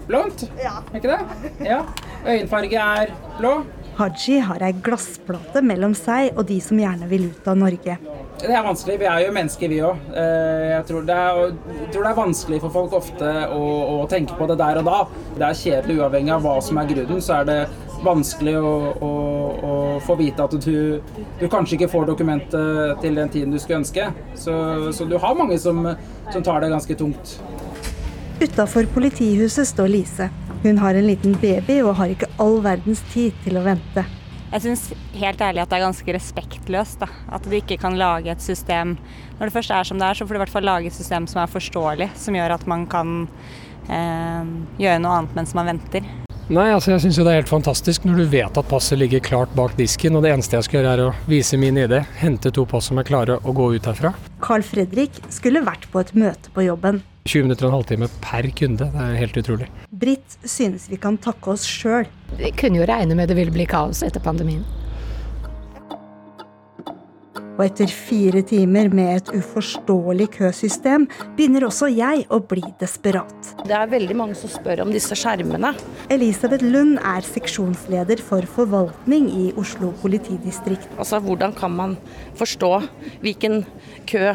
[0.06, 1.64] blondt, er ikke det?
[1.72, 1.80] Ja.
[2.22, 3.62] Øyenfarge er blå.
[4.02, 7.94] Haji har ei glassplate mellom seg og de som gjerne vil ut av Norge.
[8.42, 10.00] Det er vanskelig, vi er jo mennesker vi òg.
[10.16, 13.60] Jeg tror det er- jeg tror det er vanskelig for folk ofte å,
[14.02, 14.98] å tenke på det der og da.
[15.38, 17.58] Det er kjedelig uavhengig av hva som er grunnen, så er det
[18.02, 19.10] vanskelig å, å,
[19.62, 21.00] å få vite at du,
[21.38, 24.08] du kanskje ikke får dokumentet til den tiden du skulle ønske.
[24.34, 25.84] Så, så du har mange som,
[26.32, 27.36] som tar det ganske tungt.
[28.42, 30.26] Utafor politihuset står Lise.
[30.62, 34.04] Hun har en liten baby og har ikke all verdens tid til å vente.
[34.52, 34.82] Jeg syns
[35.16, 37.00] helt ærlig at det er ganske respektløst.
[37.00, 37.08] Da.
[37.34, 38.98] At du ikke kan lage et system
[39.38, 40.94] Når det først er som det er, så får du i hvert fall lage et
[40.94, 42.12] system som er forståelig.
[42.14, 43.24] Som gjør at man kan
[43.88, 46.06] eh, gjøre noe annet mens man venter.
[46.52, 49.54] Nei, altså jeg syns det er helt fantastisk når du vet at passet ligger klart
[49.56, 52.66] bak disken, og det eneste jeg skal gjøre er å vise min ID, hente to
[52.68, 54.12] pass som er klare og gå ut herfra.
[54.42, 57.00] Carl Fredrik skulle vært på et møte på jobben.
[57.22, 59.68] 20 minutter og en halvtime per kunde, det er helt utrolig.
[59.94, 62.08] Britt synes vi kan takke oss sjøl.
[62.38, 64.64] Vi kunne jo regne med det ville bli kaos etter pandemien.
[67.52, 71.04] Og etter fire timer med et uforståelig køsystem
[71.36, 73.52] begynner også jeg å bli desperat.
[73.62, 75.74] Det er veldig mange som spør om disse skjermene.
[76.10, 80.88] Elisabeth Lund er seksjonsleder for forvaltning i Oslo politidistrikt.
[80.96, 81.98] Altså, Hvordan kan man
[82.40, 82.72] forstå
[83.22, 83.62] hvilken
[84.10, 84.32] kø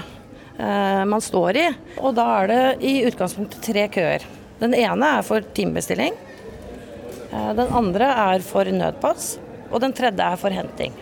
[0.58, 1.66] man står i?
[2.02, 4.24] Og da er det i utgangspunktet tre køer.
[4.58, 6.16] Den ene er for timebestilling.
[7.32, 9.38] Eh, den andre er for nødpass.
[9.72, 10.96] Og den tredje er for henting.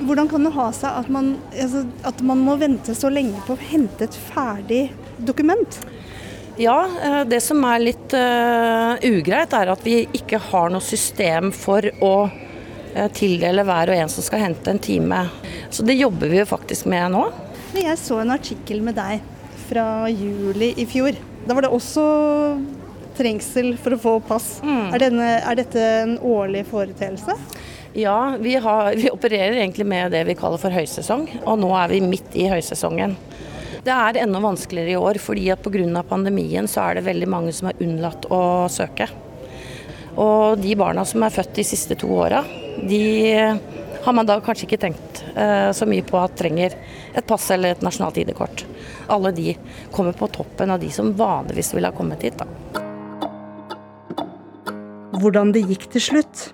[0.00, 3.54] Hvordan kan det ha seg at man, altså, at man må vente så lenge på
[3.54, 4.86] å hente et ferdig
[5.18, 5.80] dokument?
[6.60, 11.52] Ja, eh, det som er litt uh, ugreit, er at vi ikke har noe system
[11.56, 15.22] for å uh, tildele hver og en som skal hente en time.
[15.70, 17.28] Så det jobber vi jo faktisk med nå.
[17.78, 19.20] Jeg så en artikkel med deg
[19.68, 21.14] fra juli i fjor.
[21.46, 22.04] Da var det også
[23.18, 24.48] trengsel for å få pass.
[24.64, 24.86] Mm.
[24.90, 27.36] Er, denne, er dette en årlig foreteelse?
[27.98, 31.90] Ja, vi, har, vi, opererer egentlig med det vi kaller for høysesong, og nå er
[31.90, 33.16] vi midt i høysesongen.
[33.80, 36.02] Det er enda vanskeligere i år, fordi at pga.
[36.06, 39.08] pandemien så er det veldig mange som har unnlatt å søke.
[40.20, 42.44] Og de barna som er født de siste to åra,
[42.82, 43.02] de
[44.04, 46.76] har man da kanskje ikke tenkt uh, så mye på at trenger
[47.14, 48.64] et pass eller et nasjonalt ID-kort.
[49.10, 49.54] Alle de
[49.94, 52.40] kommer på toppen av de som vanligvis ville ha kommet hit.
[52.40, 52.46] Da.
[55.20, 56.44] Hvordan det gikk til slutt,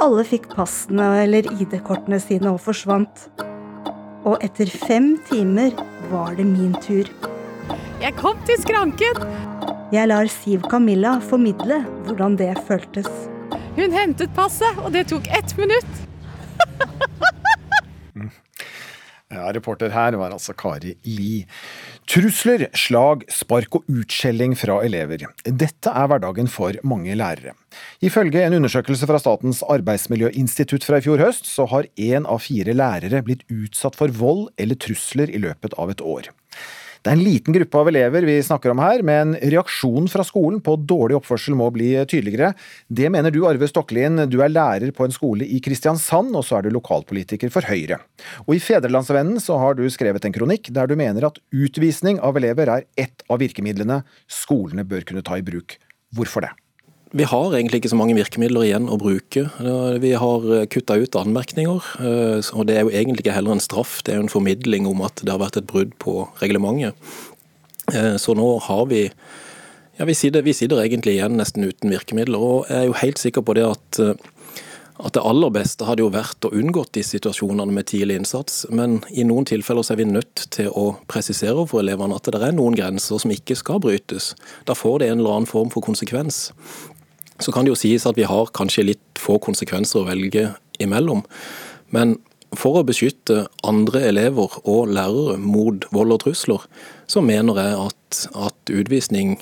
[0.00, 3.26] alle fikk passene eller ID-kortene sine og forsvant.
[4.26, 5.76] Og etter fem timer
[6.10, 7.08] var det min tur.
[8.02, 9.22] Jeg kom til skranken!
[9.94, 13.06] Jeg lar Siv Camilla formidle hvordan det føltes.
[13.76, 15.92] Hun hentet passet, og det tok ett minutt.
[19.36, 21.44] Ja, Reporter her var altså Kari Li.
[22.08, 25.26] Trusler, slag, spark og utskjelling fra elever.
[25.44, 27.56] Dette er hverdagen for mange lærere.
[28.00, 32.76] Ifølge en undersøkelse fra Statens arbeidsmiljøinstitutt fra i fjor høst, så har én av fire
[32.76, 36.30] lærere blitt utsatt for vold eller trusler i løpet av et år.
[37.06, 40.58] Det er en liten gruppe av elever vi snakker om her, men reaksjonen fra skolen
[40.58, 42.48] på dårlig oppførsel må bli tydeligere.
[42.90, 44.24] Det mener du, Arve Stokkelien.
[44.26, 48.00] Du er lærer på en skole i Kristiansand, og så er du lokalpolitiker for Høyre.
[48.48, 52.42] Og i Fedrelandsvennen så har du skrevet en kronikk der du mener at utvisning av
[52.42, 55.78] elever er ett av virkemidlene skolene bør kunne ta i bruk.
[56.10, 56.56] Hvorfor det?
[57.16, 59.46] Vi har egentlig ikke så mange virkemidler igjen å bruke.
[60.02, 61.86] Vi har eh, kutta ut anmerkninger.
[62.04, 64.88] Eh, og Det er jo egentlig ikke heller en straff, det er jo en formidling
[64.90, 66.92] om at det har vært et brudd på reglementet.
[67.94, 69.06] Eh, så nå har vi
[69.96, 72.36] ja, vi sitter, vi sitter egentlig igjen nesten uten virkemidler.
[72.36, 74.00] og Jeg er jo helt sikker på det at,
[75.00, 78.66] at det aller beste hadde jo vært å unngått de situasjonene med tidlig innsats.
[78.68, 82.42] Men i noen tilfeller så er vi nødt til å presisere for elevene at det
[82.44, 84.34] er noen grenser som ikke skal brytes.
[84.68, 86.50] Da får det en eller annen form for konsekvens.
[87.42, 90.48] Så kan det jo sies at vi har kanskje litt få konsekvenser å velge
[90.82, 91.24] imellom.
[91.94, 92.16] Men
[92.56, 96.64] for å beskytte andre elever og lærere mot vold og trusler,
[97.10, 99.36] så mener jeg at, at utvisning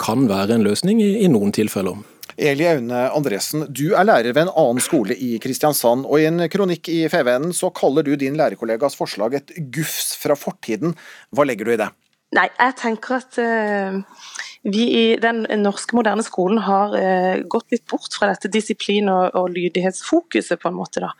[0.00, 1.98] kan være en løsning i, i noen tilfeller.
[2.40, 6.06] Eli Aune Andresen, du er lærer ved en annen skole i Kristiansand.
[6.06, 10.36] og I en kronikk i FVN så kaller du din lærerkollegas forslag et gufs fra
[10.38, 10.94] fortiden.
[11.36, 11.90] Hva legger du i det?
[12.38, 13.98] Nei, jeg tenker at uh,
[14.62, 19.30] vi i den norske moderne skolen har eh, gått litt bort fra dette disiplin- og,
[19.38, 21.00] og, lydighetsfokuset, på en måte.
[21.04, 21.14] da.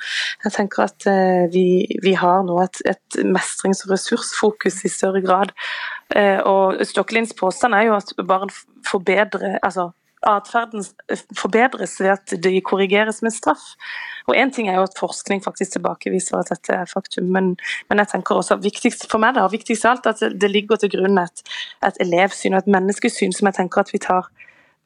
[0.44, 1.64] Jeg tenker at eh, vi,
[2.05, 5.55] vi, har nå et, et, mestrings- og ressursfokus i større grad.
[6.44, 8.50] og Stokkelins påstand er jo at barn
[8.87, 9.92] forbedrer altså
[10.26, 10.85] atferden
[11.37, 13.72] forbedres ved at de korrigeres med straff.
[14.28, 17.54] Og Én ting er jo at forskning faktisk tilbakeviser at dette er faktum, men,
[17.88, 20.92] men jeg tenker også viktigst for meg da, viktigst av alt at det ligger til
[20.92, 21.44] grunn et,
[21.87, 24.28] et elevsyn og et menneskesyn som jeg tenker at vi tar,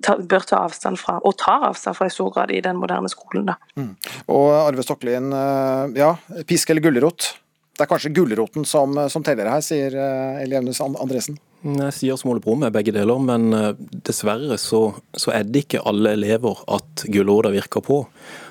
[0.05, 3.49] bør ta avstand fra, og tar avstand fra i stor grad i den moderne skolen.
[3.51, 3.59] da.
[3.77, 3.95] Mm.
[4.33, 6.15] Og Arve Stokkelien, eh, ja,
[6.47, 7.35] pisk eller gulrot?
[7.75, 10.71] Det er kanskje gulroten som, som teller her, sier eh,
[11.03, 11.41] Andresen?
[11.65, 13.71] Jeg sier Brumm med begge deler, men eh,
[14.05, 14.83] dessverre så,
[15.17, 18.03] så, er det ikke alle elever at gulrota virker på.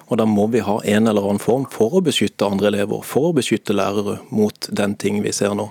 [0.09, 3.29] Og Da må vi ha en eller annen form for å beskytte andre elever, for
[3.29, 5.69] å beskytte lærere mot den ting vi ser nå.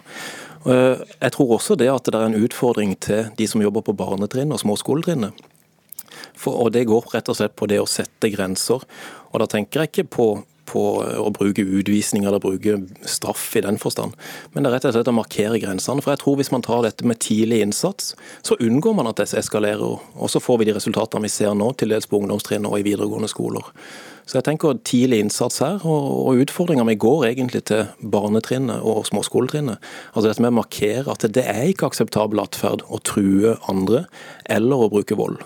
[0.70, 3.96] Eh, jeg tror også det at det er en utfordring til de som jobber på
[3.98, 5.42] barnetrinnet og småskoletrinnet.
[6.46, 8.86] og Det går rett og slett på det å sette grenser.
[9.32, 10.28] Og Da tenker jeg ikke på
[10.68, 14.14] på å bruke utvisning eller bruke straff i den forstand.
[14.52, 16.04] Men det er rett og slett å markere grensene.
[16.04, 19.28] For jeg tror Hvis man tar dette med tidlig innsats, så unngår man at det
[19.36, 20.00] eskalerer.
[20.16, 22.86] Og så får vi de resultatene vi ser nå, til dels på ungdomstrinnet og i
[22.86, 23.68] videregående skoler.
[24.26, 29.82] Så jeg tenker tidlig innsats her, og utfordringa mi går egentlig til barnetrinnet og småskoletrinnet.
[30.14, 34.06] Altså dette med å markere at det er ikke akseptabel atferd å true andre
[34.46, 35.42] eller å bruke vold.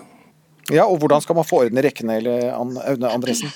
[0.67, 2.19] Ja, og Hvordan skal man få orden i rekkene,
[2.51, 3.51] Aune Andresen?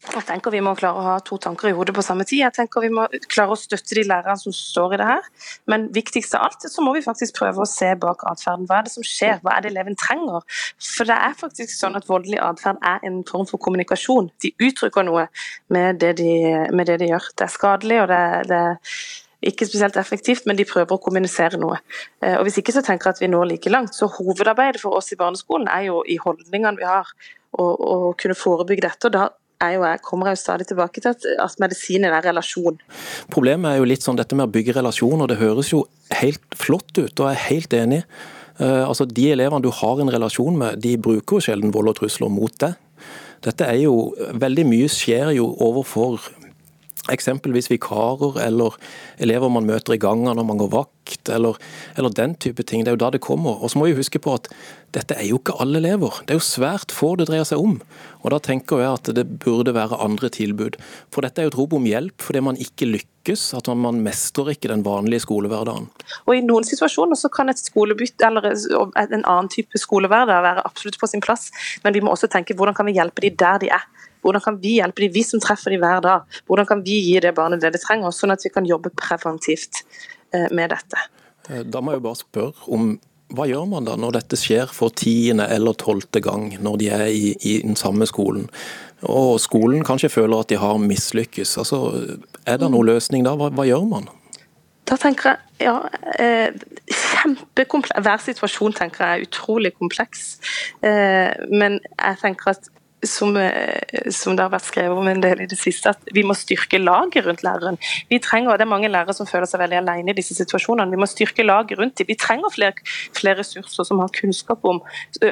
[0.00, 2.40] Jeg tenker Vi må klare å ha to tanker i hodet på samme tid.
[2.40, 5.26] Jeg tenker Vi må klare å støtte de lærerne som står i det her.
[5.68, 8.64] Men viktigst av alt så må vi faktisk prøve å se bak atferden.
[8.68, 9.42] Hva er det som skjer?
[9.44, 10.46] Hva er det eleven trenger?
[10.80, 14.30] For det er faktisk sånn at Voldelig atferd er en form for kommunikasjon.
[14.42, 15.28] De uttrykker noe
[15.70, 16.32] med det de,
[16.72, 17.28] med det de gjør.
[17.36, 18.62] Det er skadelig og det, det
[19.50, 21.78] ikke spesielt effektivt, men de prøver å kommunisere noe.
[22.24, 23.94] Eh, og Hvis ikke så tenker jeg at vi når like langt.
[23.96, 27.12] Så Hovedarbeidet for oss i barneskolen er jo i holdningene vi har,
[27.60, 29.08] å kunne forebygge dette.
[29.08, 29.28] og da
[29.60, 32.80] er jo, jeg kommer jeg jo stadig tilbake til at, at medisinen er relasjon.
[33.32, 35.84] Problemet er jo litt sånn dette med å bygge relasjon, og det høres jo
[36.20, 38.02] helt flott ut, og jeg er helt enig.
[38.60, 42.00] Uh, altså De elevene du har en relasjon med, de bruker jo sjelden vold og
[42.00, 42.76] trusler mot deg.
[43.44, 46.28] Dette er jo, Veldig mye skjer jo overfor
[47.12, 48.76] eksempelvis vikarer eller
[49.22, 51.58] elever man møter i gangen når man går vakt, eller,
[51.96, 52.84] eller, den type ting.
[52.84, 53.58] Det er jo da det kommer.
[53.60, 54.50] Og så må vi huske på at
[54.94, 56.22] dette er jo ikke alle elever.
[56.26, 57.78] Det er jo svært få det dreier seg om.
[58.22, 60.76] Og Da tenker jeg at det burde være andre tilbud.
[61.14, 64.52] For dette er jo et rop om hjelp fordi man ikke lykkes, at man mestrer
[64.54, 65.88] ikke den vanlige skolehverdagen.
[66.26, 71.00] Og I noen situasjoner så kan et skolebytte eller en annen type skolehverdag være absolutt
[71.00, 71.50] på sin plass,
[71.84, 73.88] men vi må også tenke hvordan kan vi hjelpe de der de er.
[74.24, 76.40] Hvordan kan vi hjelpe de, vi som treffer de hver dag?
[76.48, 79.84] Hvordan kan vi gi det barnet det det trenger, sånn at vi kan jobbe preventivt
[80.34, 81.06] eh, med dette?
[81.48, 82.92] Eh, da må jeg bare spørre om
[83.30, 87.04] hva gjør man da når dette skjer for tiende eller tolvte gang, når de er
[87.06, 88.48] i, i, den samme skolen?
[89.06, 91.54] Og skolen kanskje føler at de har mislykkes.
[91.62, 91.78] Altså,
[92.42, 93.36] er det noen løsning da?
[93.38, 94.10] Hva, hva gjør man?
[94.90, 95.76] Da tenker jeg ja,
[96.18, 96.50] eh,
[97.60, 100.40] Hver situasjon tenker jeg er utrolig kompleks.
[100.82, 102.70] Eh, men jeg tenker at
[103.02, 106.24] som, eh, som, det har vært skrevet om en del i det siste, at vi
[106.26, 107.78] må styrke laget rundt læreren.
[108.10, 110.90] Vi trenger, og Det er mange lærere som føler seg veldig alene i disse situasjonene.
[110.90, 112.06] Vi må styrke laget rundt dem.
[112.08, 112.72] Vi trenger flere,
[113.16, 114.82] flere ressurser som har kunnskap om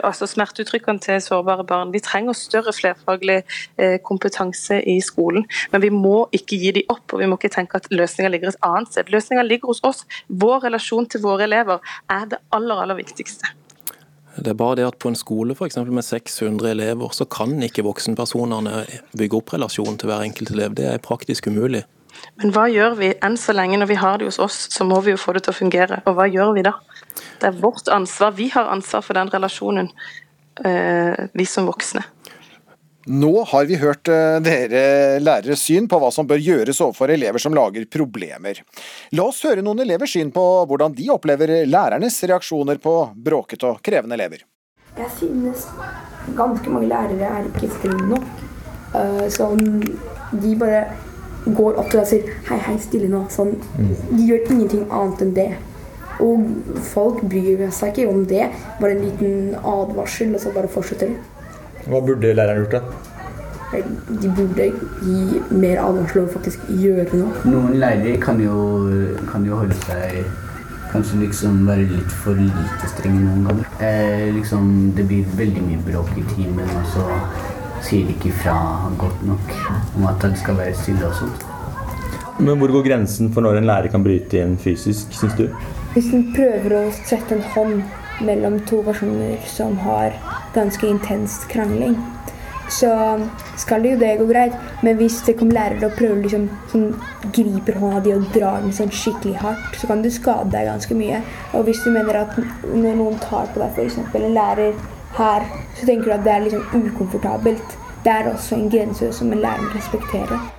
[0.03, 1.93] altså smerteuttrykkene til sårbare barn.
[1.93, 3.43] Vi trenger større flerfaglig
[3.77, 5.45] eh, kompetanse i skolen.
[5.73, 8.55] Men vi må ikke gi dem opp, og vi må ikke tenke at løsninga ligger
[8.55, 9.13] et annet sted.
[9.13, 10.05] Løsninga ligger hos oss.
[10.29, 13.58] Vår relasjon til våre elever er det aller, aller viktigste.
[14.39, 17.85] Det er bare det at på en skole for med 600 elever, så kan ikke
[17.87, 18.85] voksenpersonene
[19.19, 20.75] bygge opp relasjon til hver enkelt elev.
[20.79, 21.85] Det er praktisk umulig.
[22.39, 25.01] Men hva gjør vi enn så lenge når vi har det hos oss, så må
[25.05, 26.01] vi jo få det til å fungere.
[26.07, 26.75] Og hva gjør vi da?
[27.41, 28.35] Det er vårt ansvar.
[28.39, 29.91] Vi har ansvar for den relasjonen,
[30.65, 32.05] eh, vi som voksne.
[33.09, 34.81] Nå har vi hørt eh, dere
[35.23, 38.61] læreres syn på hva som bør gjøres overfor elever som lager problemer.
[39.17, 43.81] La oss høre noen elevers syn på hvordan de opplever lærernes reaksjoner på bråkete og
[43.81, 44.45] krevende elever.
[44.99, 45.65] Jeg synes
[46.37, 48.45] ganske mange lærere er ikke strenge nok.
[49.33, 49.65] Sånn,
[50.43, 50.85] de bare
[51.47, 53.25] går opp til deg og sier 'hei, hei, stille nå'.
[53.33, 53.57] Sånn,
[54.11, 55.49] de gjør ingenting annet enn det.
[56.21, 56.45] Og
[56.93, 58.51] folk bryr seg ikke om det.
[58.81, 61.38] Bare en liten advarsel, og så bare fortsetter de.
[61.89, 62.83] Hva burde læreren gjort, da?
[64.23, 64.67] De burde
[65.05, 67.33] gi mer advarsel og faktisk gjøre noe.
[67.49, 68.59] Noen lærere kan jo,
[69.29, 70.23] kan jo holde seg
[70.89, 73.67] Kanskje liksom være litt for lite strenge noen ganger.
[73.85, 77.05] Eh, liksom, det blir veldig mye bråk i timen, og så
[77.85, 78.57] sier de ikke fra
[78.97, 79.53] godt nok
[79.99, 81.45] om at det skal være stille og sånt.
[82.39, 85.49] Men Hvor går grensen for når en lærer kan bryte inn fysisk, syns du?
[85.93, 87.83] Hvis en prøver å sette en hånd
[88.21, 90.15] mellom to personer som har
[90.55, 91.97] ganske intens krangling,
[92.69, 93.21] så
[93.57, 94.57] skal det jo det gå greit.
[94.83, 96.85] Men hvis det kommer lærere og prøver liksom, som
[97.33, 100.99] griper hånda di og drar den sånn skikkelig hardt, så kan du skade deg ganske
[100.99, 101.23] mye.
[101.55, 103.99] Og hvis du mener at når noen tar på deg, f.eks.
[104.15, 104.77] en lærer
[105.19, 107.77] her, så tenker du at det er liksom ukomfortabelt.
[108.05, 110.58] Det er også en grense som en lærer må respektere.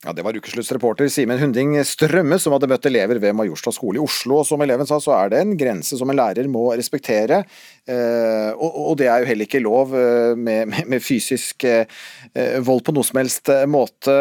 [0.00, 3.98] Ja, Det var ukeslutts reporter Simen Hunding Strømme som hadde møtt elever ved Majorstad skole
[3.98, 4.38] i Oslo.
[4.40, 7.42] og Som eleven sa, så er det en grense som en lærer må respektere.
[7.84, 11.84] Eh, og, det er jo heller ikke lov eh, med, fysisk eh,
[12.64, 14.16] vold på noe som helst måte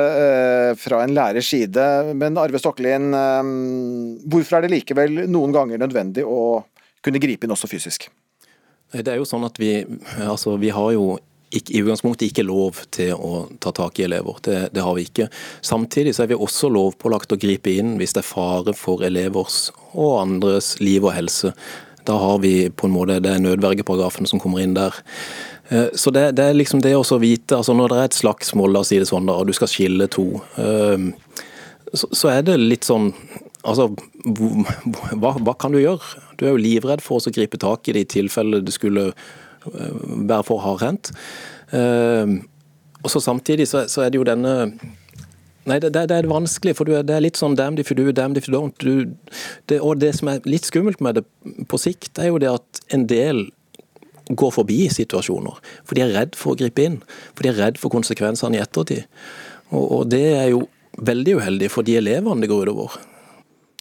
[0.83, 1.87] fra en lærers side.
[2.11, 3.13] Men Arve Stokkelien,
[4.27, 6.59] hvorfor er det likevel noen ganger nødvendig å
[6.99, 8.09] kunne gripe inn også fysisk?
[8.91, 9.85] Det er jo sånn at Vi,
[10.27, 11.13] altså, vi har jo
[11.49, 14.37] ikke, i utgangspunktet ikke lov til å ta tak i elever.
[14.45, 15.29] Det, det, har vi ikke.
[15.65, 19.69] Samtidig så er vi også lovpålagt å gripe inn hvis det er fare for elevers
[19.91, 21.53] og andres liv og helse.
[22.07, 24.95] Da har vi på en måte, Det er nødvergeparagrafen som kommer inn der.
[25.69, 28.73] Eh, så det, det er liksom det å vite altså Når det er et slagsmål,
[28.73, 31.09] la oss si det sånn, da, og du skal skille to, eh,
[31.93, 33.13] så, er det litt sånn
[33.67, 33.89] Altså,
[35.19, 36.21] hva, hva, kan du gjøre?
[36.39, 39.09] Du er jo livredd for å gripe tak i det i tilfelle det skulle
[39.73, 41.11] være for hardhendt.
[41.75, 42.41] Ehm,
[43.03, 44.55] og så Samtidig så, så, er det jo denne
[45.69, 48.39] Nei, det, det, er vanskelig, for det er litt sånn damned if you do, damned
[48.39, 48.73] if you don't.
[48.81, 49.11] Du,
[49.69, 51.23] det, og det som er litt skummelt med det
[51.69, 53.43] på sikt, er jo det at en del
[54.29, 55.59] går forbi situasjoner.
[55.85, 56.97] For de er redd for å gripe inn.
[57.35, 59.05] For de er redd for konsekvensene i ettertid.
[59.69, 60.63] Og, og det er jo
[61.05, 62.97] veldig uheldig for de elevene det går utover.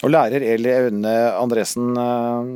[0.07, 2.51] Og lærer Eli Aune Andresen, eh,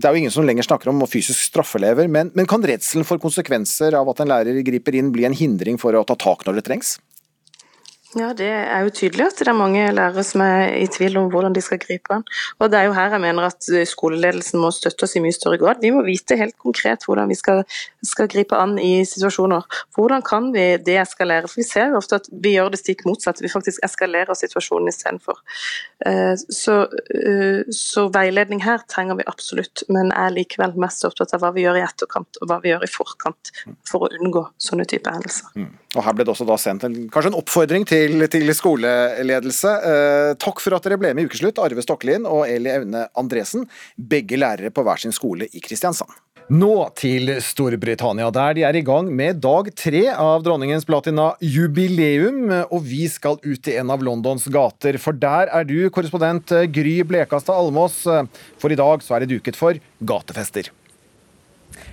[0.00, 3.22] det er jo ingen som lenger snakker om fysisk straffelever, men, men kan redselen for
[3.22, 6.58] konsekvenser av at en lærer griper inn bli en hindring for å ta tak når
[6.58, 6.96] det trengs?
[8.14, 11.30] Ja, Det er jo tydelig at det er mange lærere som er i tvil om
[11.32, 12.22] hvordan de skal gripe an.
[12.60, 15.58] Og Det er jo her jeg mener at skoleledelsen må støtte oss i mye større
[15.58, 15.82] grad.
[15.82, 17.64] Vi må vite helt konkret hvordan vi skal,
[18.02, 19.66] skal gripe an i situasjoner.
[19.96, 21.48] Hvordan kan vi deeskalere?
[21.48, 23.42] For Vi ser jo ofte at vi gjør det stikk motsatte.
[23.42, 25.42] Vi faktisk eskalerer situasjonen istedenfor.
[26.06, 31.34] Eh, så, eh, så veiledning her trenger vi absolutt, men jeg er likevel mest opptatt
[31.34, 33.52] av hva vi gjør i etterkant og hva vi gjør i forkant
[33.88, 35.50] for å unngå sånne type hendelser.
[35.56, 35.72] Mm.
[35.94, 39.70] Og Her ble det også da sendt en, kanskje en oppfordring til, til skoleledelse.
[39.90, 43.64] Eh, takk for at dere ble med i Ukeslutt, Arve Stokkelien og Eli Aune Andresen,
[43.96, 46.12] begge lærere på hver sin skole i Kristiansand.
[46.52, 52.52] Nå til Storbritannia, der de er i gang med dag tre av dronningens platina-jubileum.
[52.68, 56.98] Og vi skal ut i en av Londons gater, for der er du, korrespondent Gry
[57.08, 58.02] Blekastad Almås.
[58.60, 60.68] For i dag så er det duket for gatefester.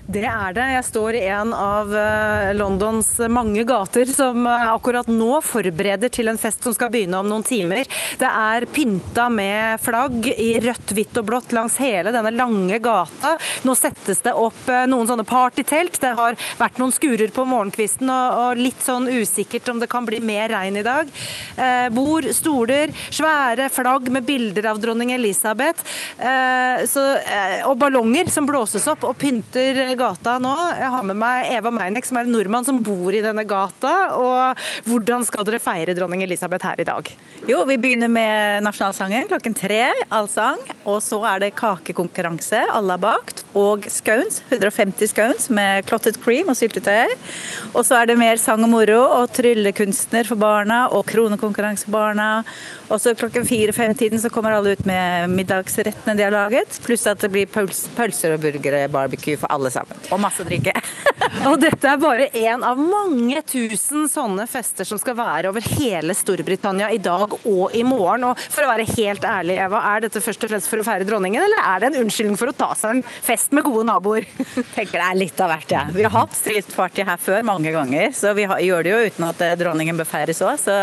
[0.10, 0.64] Det er det.
[0.74, 6.32] Jeg står i en av eh, Londons mange gater som eh, akkurat nå forbereder til
[6.32, 7.86] en fest som skal begynne om noen timer.
[8.20, 13.36] Det er pynta med flagg i rødt, hvitt og blått langs hele denne lange gata.
[13.68, 16.00] Nå settes det opp eh, noen sånne partytelt.
[16.02, 20.20] Det har vært noen skurer på morgenkvisten og, litt sånn usikkert om det kan bli
[20.26, 21.10] mer regn i dag.
[21.94, 25.86] bord, stoler, svære flagg med bilder av dronning Elisabeth.
[27.70, 30.52] og ballonger som blåses opp og pynter gata nå.
[30.78, 33.94] Jeg har med meg Eva Meinek, som er en nordmann som bor i denne gata.
[34.18, 37.12] Og hvordan skal dere feire dronning Elisabeth her i dag?
[37.50, 40.60] Jo, Vi begynner med nasjonalsangen klokken tre, allsang.
[40.86, 43.42] Og så er det kakekonkurranse, alle har bakt.
[43.58, 47.16] Og scones, 150 scones med clotted cream og syltetøy.
[47.74, 51.98] Og så er det mer sang og moro og tryllekunstner for barna og kronekonkurranse for
[51.98, 52.30] barna.
[52.92, 56.78] Og så klokken fire-fem-tiden så kommer alle ut med middagsrettene de har laget.
[56.86, 59.81] Pluss at det blir pølser og burgere, barbecue for alle sammen.
[60.12, 60.74] Og masse drikke.
[61.50, 66.16] og dette er bare én av mange tusen sånne fester som skal være over hele
[66.18, 68.30] Storbritannia i dag og i morgen.
[68.32, 71.08] Og for å være helt ærlig, Eva, er dette først og fremst for å feire
[71.08, 74.28] dronningen, eller er det en unnskyldning for å ta seg en fest med gode naboer?
[74.76, 75.84] tenker det er litt av hvert, ja.
[75.94, 79.02] Vi har hatt street party her før mange ganger, så vi har, gjør det jo
[79.12, 80.58] uten at eh, dronningen bør feires òg.
[80.62, 80.78] Så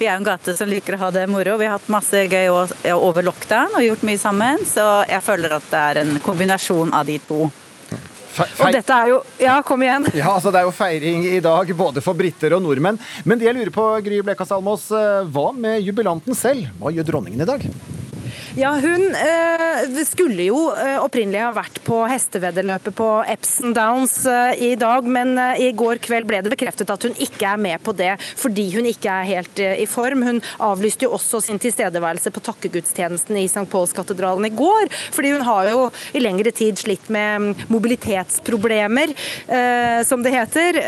[0.00, 1.56] vi er jo en gate som liker å ha det moro.
[1.60, 4.64] Vi har hatt masse gøy over lockdown og gjort mye sammen.
[4.68, 7.48] Så jeg føler at det er en kombinasjon av de to.
[8.38, 10.06] Og dette er jo Ja, kom igjen.
[10.20, 12.98] Ja, altså Det er jo feiring i dag, både for briter og nordmenn.
[13.24, 16.70] Men det jeg lurer på, Gry Blekastad Almås, eh, hva med jubilanten selv?
[16.80, 17.66] Hva gjør dronningen i dag?
[18.56, 24.62] Ja, Hun eh, skulle jo eh, opprinnelig ha vært på hesteveddeløpet på Epson Downs eh,
[24.66, 27.78] i dag, men eh, i går kveld ble det bekreftet at hun ikke er med
[27.86, 30.24] på det fordi hun ikke er helt eh, i form.
[30.26, 33.68] Hun avlyste jo også sin tilstedeværelse på takkegudstjenesten i St.
[33.70, 35.86] Paulskatedralen i går, fordi hun har jo
[36.18, 39.14] i lengre tid slitt med mm, mobilitetsproblemer,
[39.46, 40.80] eh, som det heter.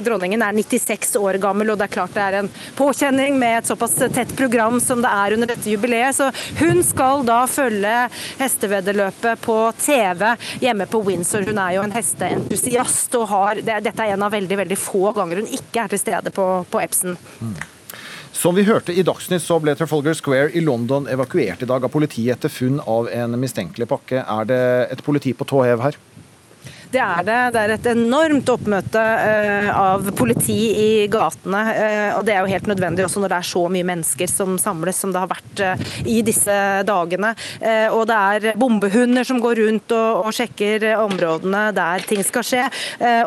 [0.00, 2.50] dronningen er 96 år gammel, og det er klart det er en
[2.80, 6.16] påkjenning med et såpass tett program som det er under dette jubileet.
[6.16, 7.92] så hun skal skal da følge
[8.38, 10.22] hesteveddeløpet på TV
[10.62, 11.42] hjemme på Windsor.
[11.48, 15.42] Hun er jo en hesteentusiast og har Dette er en av veldig, veldig få ganger
[15.42, 17.18] hun ikke er til stede på, på Epson.
[17.40, 17.56] Mm.
[18.32, 21.90] Som vi hørte i Dagsnytt, så ble Trafalgar Square i London evakuert i dag av
[21.92, 24.22] politiet etter funn av en mistenkelig pakke.
[24.22, 24.62] Er det
[24.94, 25.98] et politi på tå hev her?
[26.92, 27.38] Det er det.
[27.54, 31.62] Det er et enormt oppmøte uh, av politi i gatene.
[31.72, 34.58] Uh, og det er jo helt nødvendig også når det er så mye mennesker som
[34.60, 37.32] samles som det har vært uh, i disse dagene.
[37.94, 42.62] og det er bombehunder som går rundt og, sjekker områdene der ting skal skje.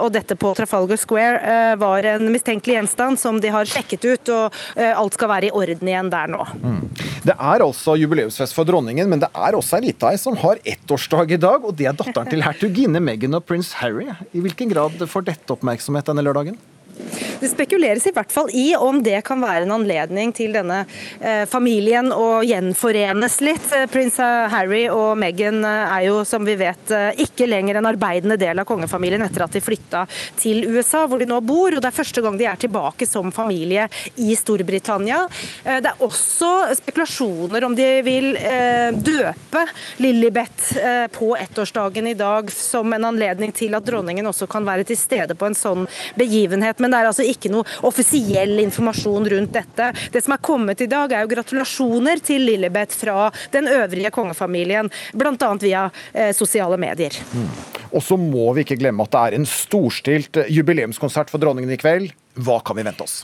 [0.01, 4.57] og dette på Trafalgar Square var en mistenkelig gjenstand som de har sjekket ut, og
[4.77, 6.47] alt skal være i orden igjen der nå.
[6.63, 6.81] Mm.
[7.25, 10.61] Det er altså jubileumsfest for dronningen, men det er også ei lita ei som har
[10.61, 14.11] ettårsdag i dag, og det er datteren til hertuginne Meghan og prins Harry.
[14.35, 16.57] I hvilken grad får dette oppmerksomhet denne lørdagen?
[17.39, 20.83] Det spekuleres i hvert fall i om det kan være en anledning til denne
[21.19, 23.65] eh, familien å gjenforenes litt.
[23.75, 27.89] Eh, prins Harry og Meghan eh, er jo, som vi vet, eh, ikke lenger en
[27.89, 30.05] arbeidende del av kongefamilien etter at de flytta
[30.39, 31.75] til USA, hvor de nå bor.
[31.75, 33.89] og Det er første gang de er tilbake som familie
[34.21, 35.25] i Storbritannia.
[35.63, 39.65] Eh, det er også spekulasjoner om de vil eh, døpe
[40.03, 40.75] Lillibeth
[41.15, 45.35] på ettårsdagen i dag som en anledning til at dronningen også kan være til stede
[45.37, 45.85] på en sånn
[46.19, 49.89] begivenhet men det er altså ikke noe offisiell informasjon rundt dette.
[50.13, 54.91] Det som er kommet i dag, er jo gratulasjoner til Lillebeth fra den øvrige kongefamilien,
[55.17, 55.51] bl.a.
[55.61, 57.17] via eh, sosiale medier.
[57.33, 57.49] Mm.
[57.95, 61.79] Og så må vi ikke glemme at det er en storstilt jubileumskonsert for dronningen i
[61.81, 62.13] kveld.
[62.35, 63.23] Hva kan vi vente oss?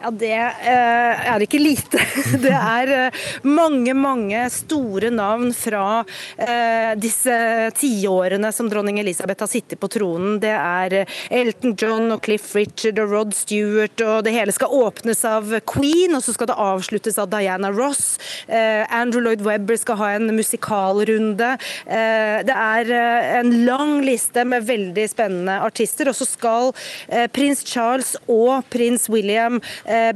[0.00, 1.98] Ja, Det eh, er ikke lite.
[2.44, 6.04] Det er eh, mange, mange store navn fra
[6.38, 7.34] eh, disse
[7.78, 10.36] tiårene som dronning Elisabeth har sittet på tronen.
[10.42, 11.00] Det er
[11.34, 16.14] Elton John og Cliff Richard og Rod Stewart, og det hele skal åpnes av Queen,
[16.14, 18.18] og så skal det avsluttes av Diana Ross.
[18.48, 21.50] Andrew Lloyd Webber skal ha en musikalrunde.
[21.88, 22.92] Det er
[23.40, 26.10] en lang liste med veldig spennende artister.
[26.10, 26.72] Og så skal
[27.34, 29.60] prins Charles og prins William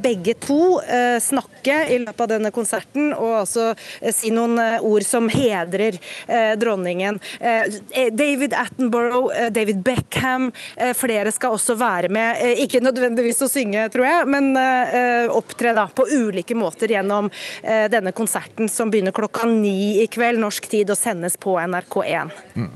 [0.02, 5.04] begge to eh, snakke i løpet av denne konserten og altså eh, si noen ord
[5.06, 5.96] som hedrer
[6.58, 7.18] dronningen.
[8.12, 10.50] David Attenborough, David Beckham,
[10.96, 12.40] flere skal også være med.
[12.62, 14.50] Ikke nødvendigvis å synge, tror jeg, men
[15.32, 17.30] opptre da, på ulike måter gjennom
[17.62, 22.34] denne konserten som begynner klokka ni i kveld norsk tid og sendes på NRK1.
[22.56, 22.72] Mm.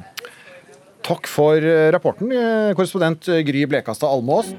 [1.07, 2.33] Takk for rapporten,
[2.79, 4.53] korrespondent Gry Blekastad Almås.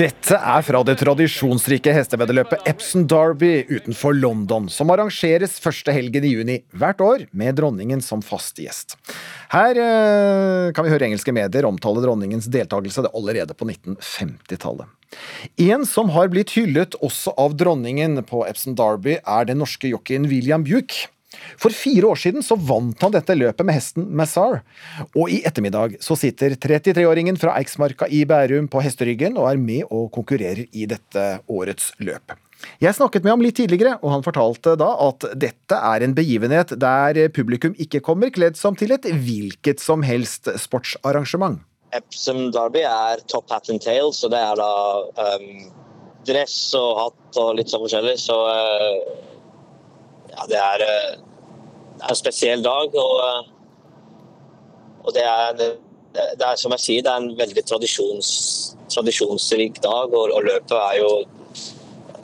[0.00, 6.32] Dette er fra det tradisjonsrike hesteveddeløpet Epson Derby utenfor London, som arrangeres første helgen i
[6.34, 8.96] juni hvert år med dronningen som fast gjest.
[9.54, 14.90] Her eh, kan vi høre engelske medier omtale dronningens deltakelse allerede på 1950-tallet.
[15.70, 20.26] En som har blitt hyllet også av dronningen på Epson Derby, er den norske jockeyen
[20.34, 21.06] William Buke.
[21.60, 24.62] For fire år siden så vant han dette løpet med hesten Massar,
[25.16, 29.86] og i ettermiddag så sitter 33-åringen fra Eiksmarka i Bærum på hesteryggen og er med
[29.90, 32.36] og konkurrerer i dette årets løp.
[32.80, 36.72] Jeg snakket med ham litt tidligere, og han fortalte da at dette er en begivenhet
[36.80, 41.60] der publikum ikke kommer kledd som til et hvilket som helst sportsarrangement.
[41.96, 44.72] Epsom Derby er top hat and tail, så det er da
[45.36, 45.68] um,
[46.26, 48.16] dress og hatt og litt sånn forskjellig.
[48.20, 48.98] Så uh,
[50.32, 51.25] ja, det er uh,
[52.02, 52.96] er en spesiell dag.
[53.02, 53.52] Og, eh,
[55.06, 58.28] og det, er, det, er, som jeg sier, det er en veldig tradisjons,
[58.92, 60.12] tradisjonsrik dag.
[60.12, 61.14] Og, og, løpet er jo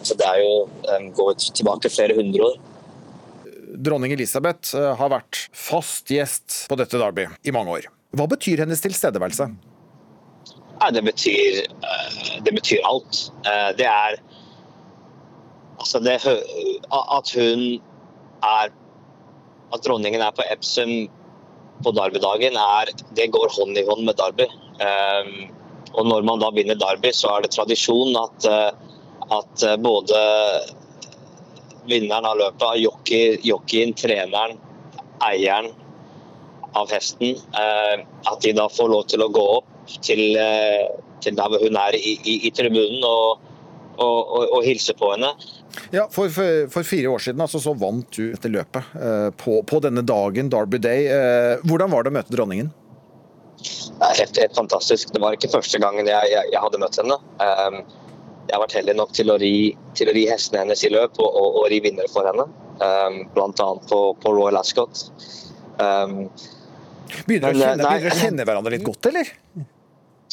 [0.02, 2.56] altså Det er jo um, går tilbake flere hundre år.
[3.86, 7.86] Dronning Elisabeth eh, har vært fast gjest på dette Derby i mange år.
[8.18, 9.46] Hva betyr hennes tilstedeværelse?
[10.80, 11.60] Ja, det, betyr,
[12.42, 13.20] det betyr alt.
[13.78, 14.18] Det er
[15.82, 16.18] Altså, det,
[17.18, 17.62] at hun
[18.42, 18.68] er
[19.72, 20.92] at dronningen er på Epsom
[21.82, 22.58] på Derby-dagen,
[23.16, 24.46] det går hånd i hånd med Derby.
[24.78, 25.50] Um,
[25.92, 28.70] og når man da vinner Derby, så er det tradisjon at, uh,
[29.34, 30.20] at uh, både
[31.90, 34.60] vinneren av løpet, jockey, jockeyen, treneren,
[35.26, 35.72] eieren
[36.78, 40.38] av hesten, uh, at de da får lov til å gå opp til,
[41.24, 43.42] til der hun er i, i, i tribunen og,
[43.98, 45.32] og, og, og hilse på henne.
[45.90, 49.58] Ja, for, for, for, fire år siden altså, så vant du dette løpet eh, på,
[49.68, 51.08] på, denne dagen, Derby Day.
[51.08, 52.70] Eh, hvordan var det å møte dronningen?
[53.62, 55.12] Det er helt, helt fantastisk.
[55.14, 57.18] Det var ikke første gangen jeg, jeg, jeg hadde møtt henne.
[57.38, 57.82] Um,
[58.48, 59.54] jeg har vært heldig nok til å ri,
[59.98, 62.48] til å ri hestene hennes i løp og, og, og ri vinnere for henne.
[62.82, 63.68] Um, Bl.a.
[63.88, 65.04] På, på, Royal Ascot.
[65.78, 66.26] Um,
[67.28, 69.30] begynner dere å kjenne, kjenne hverandre litt godt, eller?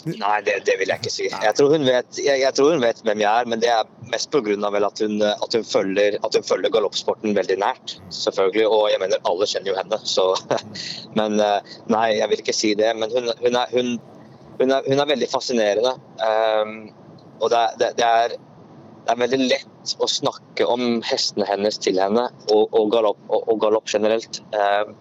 [0.08, 1.26] Nei, det, det, vil jeg ikke si.
[1.30, 4.32] Jeg tror, vet, jeg, jeg tror, hun vet, hvem jeg er, men det er mest
[4.32, 4.56] pga.
[4.56, 7.98] at hun, at hun følger, at hun følger galoppsporten veldig nært.
[8.10, 10.00] selvfølgelig, Og jeg mener, alle kjenner jo henne.
[10.04, 10.28] Så,
[11.20, 12.94] men eh, nei, jeg vil ikke si det.
[12.96, 15.96] Men hun, hun, er, hun, er, hun er, veldig fascinerende.
[16.24, 16.78] Um,
[17.40, 22.00] og det, det, det, er, det, er, veldig lett å snakke om hestene hennes til
[22.00, 24.42] henne, og, og galopp, og, og galopp generelt.
[24.56, 24.96] Um,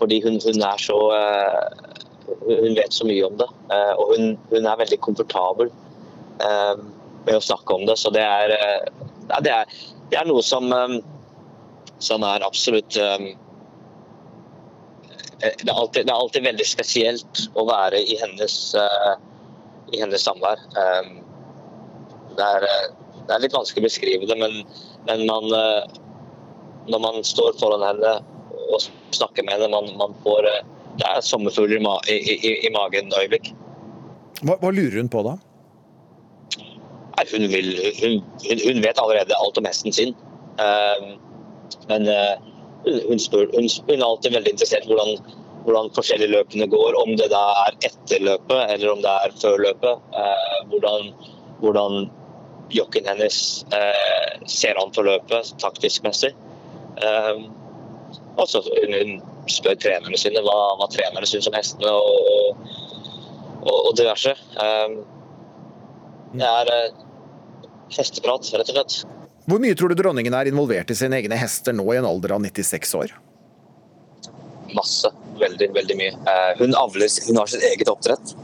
[0.00, 3.48] fordi hun, er så uh, hun vet så mye om det.
[3.72, 5.70] Eh, og hun, hun er veldig komfortabel
[6.44, 6.74] eh,
[7.26, 7.96] med å snakke om det.
[8.00, 8.82] Så det er, eh,
[9.44, 9.78] det er,
[10.10, 10.70] det er noe som,
[12.04, 12.98] som er absolutt
[15.44, 18.54] det er, alltid, det er, alltid, veldig spesielt å være i hennes,
[19.92, 20.62] i hennes samvær.
[20.72, 24.62] Det er, det er, litt vanskelig å beskrive det, men,
[25.08, 25.50] men man,
[26.88, 28.14] når man står foran henne
[28.70, 30.48] og snakker med henne, man, man får
[30.98, 33.50] det er sommerfugler i, ma i, i, i magen et øyeblikk.
[34.44, 35.36] Hva, hva, lurer hun på da?
[37.14, 37.70] Nei, hun, vil,
[38.00, 38.18] hun,
[38.50, 40.14] hun, vet allerede alt om hesten sin.
[40.58, 41.14] Uh,
[41.90, 42.34] men uh,
[42.84, 45.16] hun, spør, hun, er alltid veldig interessert i hvordan,
[45.66, 46.98] hvordan, forskjellige løpene går.
[47.02, 50.06] Om det da er etter løpet eller om det er før løpet.
[50.14, 51.10] Uh, hvordan,
[51.62, 52.06] hvordan
[52.74, 53.36] jokken hennes
[54.50, 56.32] ser an for løpet taktisk-messig.
[58.34, 59.18] Og så hun
[59.50, 62.62] spør trenerne sine hva, hva trenerne syns om hestene og,
[63.62, 64.34] og, og diverse.
[64.58, 64.96] Um,
[66.34, 67.04] det er uh,
[67.94, 68.96] hesteprat, rett og slett.
[69.44, 72.34] Hvor mye tror du dronningen er involvert i sine egne hester nå i en alder
[72.36, 73.12] av 96 år?
[74.74, 75.10] Masse.
[75.38, 76.14] Veldig, veldig mye.
[76.30, 78.34] Eh, hun avler, hun har sitt eget oppdrett.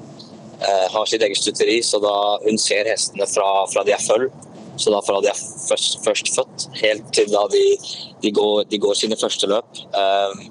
[0.61, 2.15] Eh, har sitt eget stutteri, så da
[2.45, 4.29] hun ser hestene fra, fra de er føll.
[4.77, 7.65] Så da fra de er først, først født, helt til da de,
[8.23, 9.83] de, går, de går, sine første løp.
[9.93, 10.45] Um,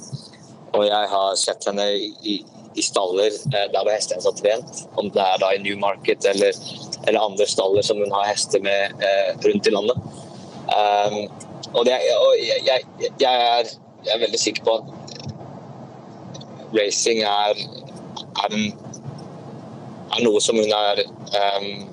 [0.78, 2.36] og jeg har sett henne i,
[2.78, 4.84] i staller der hvor hestene har trent.
[4.98, 6.58] Om det er da i Newmarket eller,
[7.08, 9.98] eller andre staller som hun har hester med eh, rundt i landet.
[10.70, 11.22] Um,
[11.74, 13.72] og, det, og jeg, jeg, jeg, er,
[14.06, 14.84] jeg, er, veldig sikker på at
[16.78, 17.58] racing er,
[18.44, 18.68] er, en,
[20.14, 21.88] er noe som hun er um,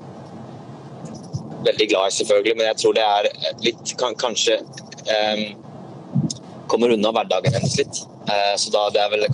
[1.67, 2.57] veldig glad i, selvfølgelig.
[2.59, 3.29] Men jeg tror det er
[3.64, 5.43] litt kan, Kanskje um,
[6.71, 8.01] kommer unna hverdagen hennes litt.
[8.31, 9.27] Uh, så da det er vel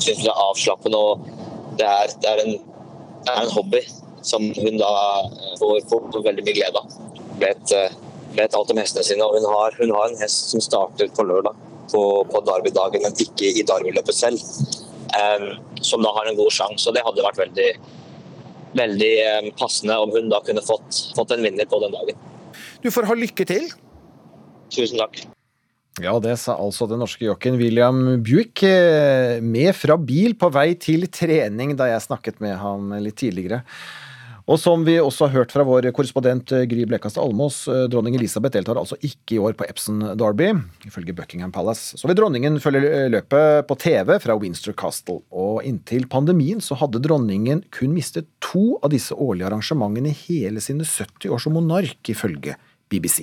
[0.00, 1.26] synes det er avslappende og
[1.80, 2.56] det er, det er, en,
[3.24, 3.82] det er en hobby
[4.22, 4.92] som hun da
[5.58, 6.96] får, får veldig mye glede av.
[7.42, 7.72] Vet,
[8.36, 11.24] vet alt om hestene sine, og hun har, hun har en hest som starter på
[11.26, 11.56] lørdag
[11.92, 14.44] på, på Derby-dagen, men ikke i Derby-løpet selv.
[15.12, 15.48] Um,
[15.84, 16.88] som da har en god sjanse.
[16.88, 17.68] og Det hadde vært veldig,
[18.78, 19.12] veldig
[19.42, 22.26] um, passende om hun da kunne fått, fått en vinner på den dagen.
[22.82, 23.70] Du får ha lykke til.
[24.72, 25.24] Tusen takk.
[26.00, 28.62] Ja, det sa altså den norske jokken William Buick
[29.44, 33.60] med fra bil på vei til trening da jeg snakket med ham litt tidligere.
[34.50, 37.62] Og som vi også har hørt fra vår korrespondent Gry Blekastad Almås,
[37.92, 40.50] dronning Elisabeth deltar altså ikke i år på Epson Derby,
[40.88, 41.94] ifølge Buckingham Palace.
[41.98, 45.20] Så vil dronningen følge løpet på TV fra Winster Castle.
[45.30, 50.64] Og inntil pandemien så hadde dronningen kun mistet to av disse årlige arrangementene i hele
[50.64, 52.58] sine 70 år som monark, ifølge
[52.90, 53.22] BBC.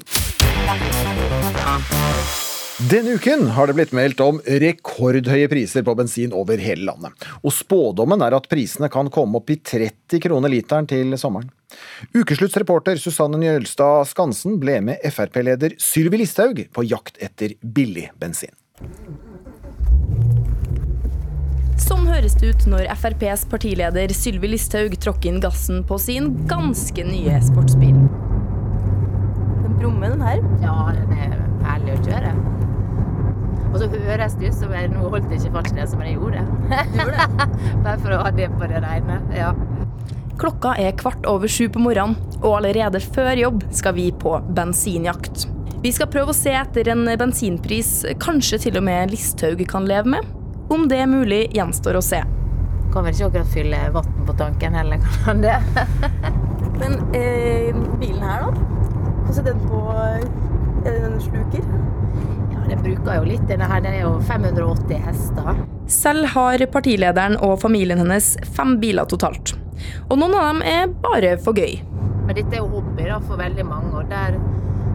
[2.88, 7.26] Denne uken har det blitt meldt om rekordhøye priser på bensin over hele landet.
[7.44, 11.50] Og spådommen er at prisene kan komme opp i 30 kroner literen til sommeren.
[12.16, 18.56] Ukesluttsreporter Susanne Njølstad Skansen ble med Frp-leder Sylvi Listhaug på jakt etter billig bensin.
[21.84, 27.04] Sånn høres det ut når FrPs partileder Sylvi Listhaug tråkker inn gassen på sin ganske
[27.12, 28.00] nye sportsbil.
[29.68, 30.42] Den brummer, den her.
[30.64, 31.36] Ja, den er
[31.68, 32.34] herlig å kjøre.
[33.70, 37.10] Og så høres det ut som jeg nå holdt ikke fartsgrensa, men jeg gjorde det.
[37.86, 39.20] Bare for å ha det på det rene.
[39.36, 39.54] Ja.
[40.40, 45.46] Klokka er kvart over sju på morgenen, og allerede før jobb skal vi på bensinjakt.
[45.84, 50.16] Vi skal prøve å se etter en bensinpris kanskje til og med Listhaug kan leve
[50.16, 50.34] med.
[50.70, 52.20] Om det er mulig, gjenstår å se.
[52.94, 55.56] Kan vel ikke akkurat fylle vann på tanken heller, kan det?
[56.80, 58.68] Men eh, bilen her, da?
[59.30, 61.66] Hvordan er den på Er det den sluker?
[62.70, 63.46] Den bruker jo litt.
[63.50, 65.64] Denne her den er jo 580 hester.
[65.90, 69.56] Selv har partilederen og familien hennes fem biler totalt.
[70.10, 71.80] Og noen av dem er bare for gøy.
[72.28, 74.38] Men dette er jo hobby da, for veldig mange, og der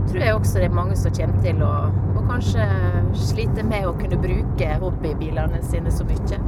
[0.07, 1.73] tror jeg også det er mange som kommer til å,
[2.15, 2.67] å kanskje
[3.19, 6.39] slite med å kunne bruke hobbybilene sine så mye.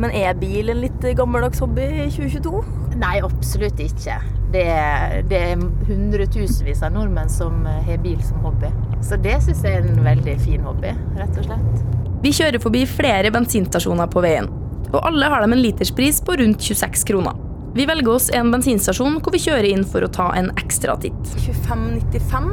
[0.00, 2.60] Men er bil en litt gammeldags hobby i 2022?
[3.00, 4.16] Nei, absolutt ikke.
[4.50, 8.70] Det er, det er hundretusenvis av nordmenn som har bil som hobby.
[9.04, 11.84] Så det syns jeg er en veldig fin hobby, rett og slett.
[12.24, 14.48] Vi kjører forbi flere bensinstasjoner på veien,
[14.90, 17.36] og alle har de en literspris på rundt 26 kroner.
[17.76, 21.36] Vi velger oss en bensinstasjon hvor vi kjører inn for å ta en ekstra titt.
[21.44, 22.50] 25,95?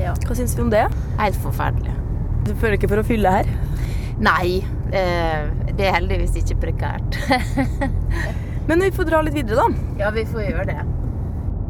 [0.00, 0.16] Ja.
[0.26, 0.88] Hva syns vi om det?
[1.20, 1.94] Helt forferdelig.
[2.48, 3.52] Du føler ikke for å fylle her?
[4.18, 7.18] Nei, det er heldigvis ikke prekært.
[8.68, 9.90] Men vi får dra litt videre, da.
[10.04, 10.80] Ja, vi får gjøre det.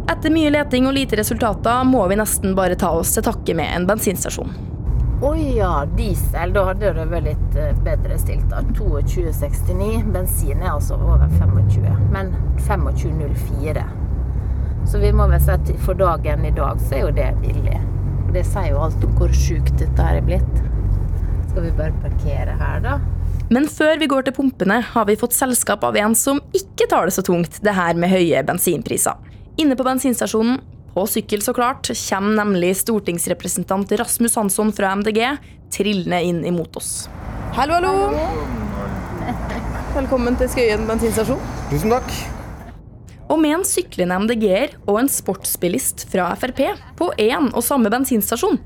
[0.07, 3.73] Etter mye leting og lite resultater må vi nesten bare ta oss til takke med
[3.75, 4.53] en bensinstasjon.
[5.17, 6.53] Å oh ja, diesel.
[6.53, 8.47] Da hadde det vært litt eh, bedre stilt.
[8.53, 8.61] da.
[8.77, 10.05] 22,69.
[10.13, 12.35] Bensin er altså over 25, men
[12.69, 13.87] 25,04.
[14.87, 17.81] Så vi må vel si at for dagen i dag så er jo det billig.
[18.37, 20.61] Det sier jo alt om hvor sjukt dette her er blitt.
[21.57, 22.99] Skal vi bare parkere her, da?
[23.49, 27.07] Men før vi går til pumpene, har vi fått selskap av en som ikke tar
[27.09, 29.17] det så tungt, det her med høye bensinpriser.
[29.57, 30.59] Inne på bensinstasjonen,
[30.93, 35.23] på sykkel så klart, kommer nemlig stortingsrepresentant Rasmus Hansson fra MDG
[35.73, 36.91] trillende inn imot oss.
[37.57, 38.11] Hallo, hallo!
[39.95, 41.41] Velkommen til Skøyen bensinstasjon.
[41.71, 42.13] Tusen takk.
[43.33, 46.61] Og med en syklende MDG-er og en sportsbilist fra Frp
[47.01, 48.61] på én og samme bensinstasjon,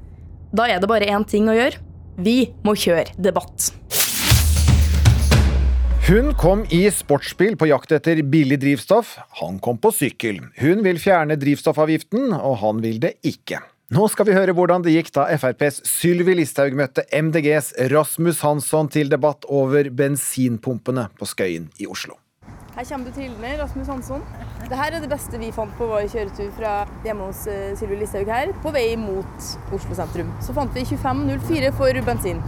[0.50, 1.84] da er det bare én ting å gjøre.
[2.18, 3.70] Vi må kjøre debatt.
[6.10, 9.12] Hun kom i sportsbil på jakt etter billig drivstoff.
[9.38, 10.40] Han kom på sykkel.
[10.58, 13.60] Hun vil fjerne drivstoffavgiften, og han vil det ikke.
[13.94, 18.90] Nå skal vi høre hvordan det gikk da FrPs Sylvi Listhaug møtte MDGs Rasmus Hansson
[18.90, 22.18] til debatt over bensinpumpene på Skøyen i Oslo.
[22.80, 24.22] Her kommer du til trillende, Rasmus Hansson.
[24.62, 26.70] Dette er det beste vi fant på vår kjøretur fra
[27.04, 30.30] hjemme hos uh, Sylvi Listhaug her, på vei mot Oslo sentrum.
[30.40, 32.40] Så fant vi 25,04 for bensin.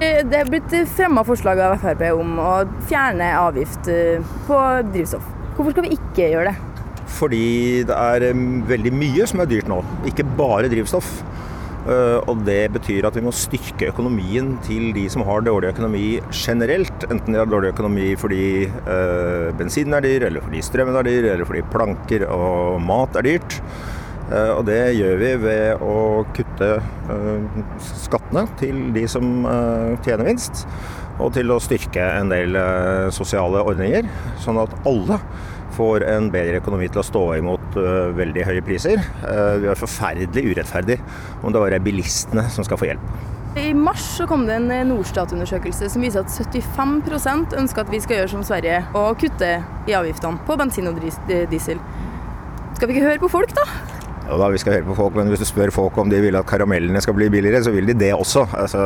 [0.00, 2.54] Eh, Det er blitt fremma forslag av Frp om å
[2.88, 5.28] fjerne avgift eh, på drivstoff.
[5.58, 7.04] Hvorfor skal vi ikke gjøre det?
[7.18, 7.44] Fordi
[7.92, 8.40] det er
[8.72, 11.12] veldig mye som er dyrt nå, ikke bare drivstoff.
[11.88, 16.20] Eh, Og det betyr at vi må styrke økonomien til de som har dårlig økonomi
[16.34, 17.06] generelt.
[17.08, 21.30] Enten de har dårlig økonomi fordi øh, bensinen er dyr, eller fordi strømmen er dyr,
[21.32, 23.60] eller fordi planker og mat er dyrt.
[24.28, 25.96] Eh, Og det gjør vi ved å
[26.36, 26.70] kutte
[27.08, 27.64] øh,
[28.04, 30.66] skattene til de som øh, tjener minst.
[31.18, 32.54] Og til å styrke en del
[33.10, 34.06] sosiale ordninger,
[34.44, 35.16] sånn at alle
[35.78, 39.00] får en bedre økonomi til å stå imot eh, veldig høye priser.
[39.00, 41.00] Eh, det er forferdelig urettferdig
[41.42, 43.36] om det bare er bilistene som skal få hjelp.
[43.58, 48.00] I mars så kom det en eh, Norstat-undersøkelse som viser at 75% ønsker at vi
[48.04, 49.54] skal gjøre som Sverige og kutte
[49.88, 51.80] i avgiftene på bensin og eh, diesel.
[52.76, 53.64] Skal vi ikke høre på folk, da?
[54.28, 56.36] Ja, da, vi skal høre på folk, men Hvis du spør folk om de vil
[56.36, 58.44] at karamellene skal bli billigere, så vil de det også.
[58.52, 58.84] Altså,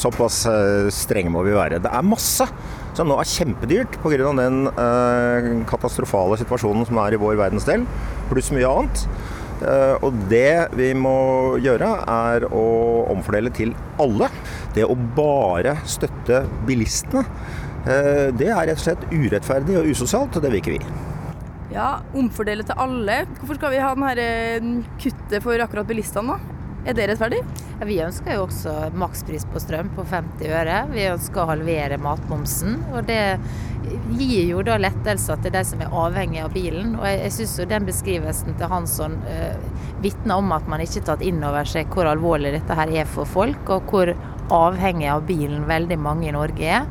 [0.00, 1.82] såpass eh, strenge må vi være.
[1.84, 2.48] Det er masse
[2.96, 4.32] som nå er kjempedyrt pga.
[4.38, 7.86] den eh, katastrofale situasjonen som er i vår verdensdel,
[8.30, 9.06] pluss mye annet.
[9.62, 12.64] Eh, og det vi må gjøre, er å
[13.12, 14.28] omfordele til alle.
[14.74, 17.24] Det å bare støtte bilistene,
[17.86, 20.82] eh, det er rett og slett urettferdig og usosialt, det vil ikke vi.
[21.72, 23.22] Ja, omfordele til alle.
[23.38, 26.58] Hvorfor skal vi ha denne eh, kuttet for akkurat bilistene, da?
[26.82, 27.38] Er det rettferdig?
[27.82, 30.78] Vi ønsker jo også makspris på strøm på 50 øre.
[30.92, 32.76] Vi ønsker å halvere matmomsen.
[32.92, 33.22] Og det
[34.18, 36.94] gir jo da lettelser til de som er avhengig av bilen.
[37.00, 39.56] Og jeg, jeg syns jo den beskrivelsen til Hansson eh,
[40.02, 43.10] vitner om at man ikke har tatt inn over seg hvor alvorlig dette her er
[43.10, 44.14] for folk, og hvor
[44.52, 46.86] avhengig av bilen veldig mange i Norge er.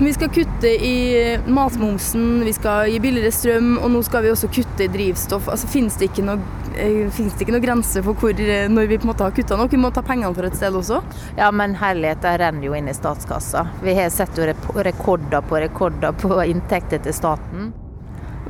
[0.00, 0.96] Vi skal kutte i
[1.44, 5.50] matmomsen, vi skal gi billigere strøm, og nå skal vi også kutte i drivstoff.
[5.52, 6.38] Altså, Finnes det ikke noe,
[7.14, 9.58] finnes det ikke noen grense for hvor, eh, når vi på en måte har kutta
[9.58, 9.72] nok?
[9.72, 11.00] Vi må ta pengene for et sted også.
[11.38, 13.66] Ja, men herligheten renner jo inn i statskassa.
[13.84, 17.72] Vi har sett jo rekorder på rekorder på inntekter til staten.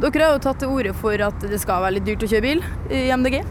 [0.00, 2.46] Dere har jo tatt til orde for at det skal være litt dyrt å kjøre
[2.46, 3.42] bil i MDG.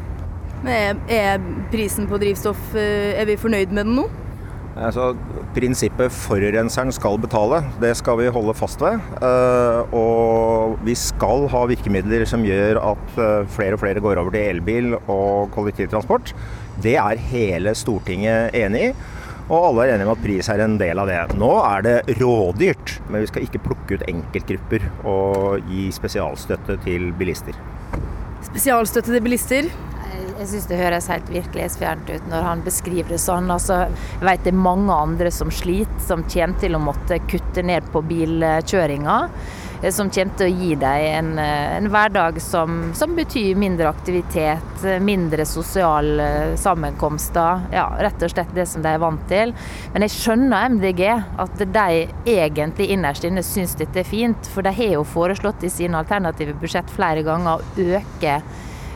[0.64, 4.10] Men er, er prisen på drivstoff eh, Er vi fornøyd med den nå?
[4.80, 5.14] Altså,
[5.56, 9.00] prinsippet forurenseren skal betale, det skal vi holde fast ved.
[9.26, 14.36] Eh, og vi skal ha virkemidler som gjør at eh, flere og flere går over
[14.36, 16.34] til elbil og kollektivtransport.
[16.84, 18.94] Det er hele Stortinget enig i.
[19.50, 21.20] Og alle er enige om at pris er en del av det.
[21.42, 27.10] Nå er det rådyrt, men vi skal ikke plukke ut enkeltgrupper og gi spesialstøtte til
[27.18, 27.58] bilister.
[28.46, 29.72] Spesialstøtte til bilister.
[30.40, 33.50] Jeg syns det høres helt virkelighetsfjernt ut når han beskriver det sånn.
[33.52, 37.64] Altså, jeg vet det er mange andre som sliter, som kommer til å måtte kutte
[37.68, 39.18] ned på bilkjøringa.
[39.82, 43.90] eh, Som kommer til å gi deg en, eh, en hverdag som, som betyr mindre
[43.90, 47.68] aktivitet, eh, mindre sosiale sammenkomster.
[47.74, 49.54] Ja, rett og slett det som de er vant til.
[49.92, 51.04] Men jeg skjønner MDG,
[51.38, 54.48] at de egentlig innerst inne syns dette er fint.
[54.48, 58.42] For de har jo foreslått i sine alternative budsjett flere ganger å øke eh,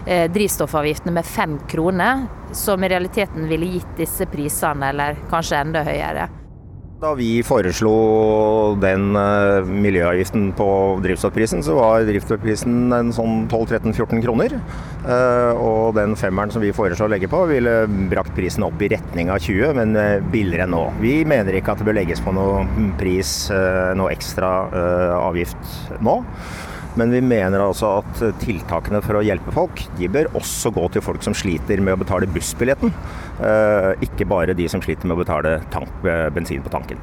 [0.06, 6.30] drivstoffavgiftene med fem kroner, som i realiteten ville gitt disse prisene, eller kanskje enda høyere.
[7.04, 10.68] Da vi foreslo den eh, miljøavgiften på
[11.04, 14.56] drivstoffprisen, så var drivstoffprisen en sånn 12-13-14 kroner.
[15.04, 17.76] Eh, og den femmeren som vi foreslår å legge på, ville
[18.14, 20.86] brakt prisen opp i retning av 20, men eh, billigere enn nå.
[21.04, 22.64] Vi mener ikke at det bør legges på noe
[23.01, 26.22] pris, eh, noe ekstra eh, avgift nå.
[27.00, 31.02] Men vi mener altså at tiltakene for å hjelpe folk, de bør også gå til
[31.06, 32.94] folk som sliter med å betale bussbilletten.
[33.41, 37.02] Eh, ikke bare de som sliter med å betale tank, eh, bensin på tanken.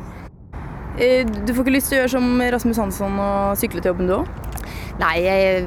[0.98, 4.06] Eh, Du får ikke lyst til å gjøre som Rasmus Hansson og sykle til jobben
[4.06, 4.28] du òg?
[5.00, 5.64] Nei, jeg,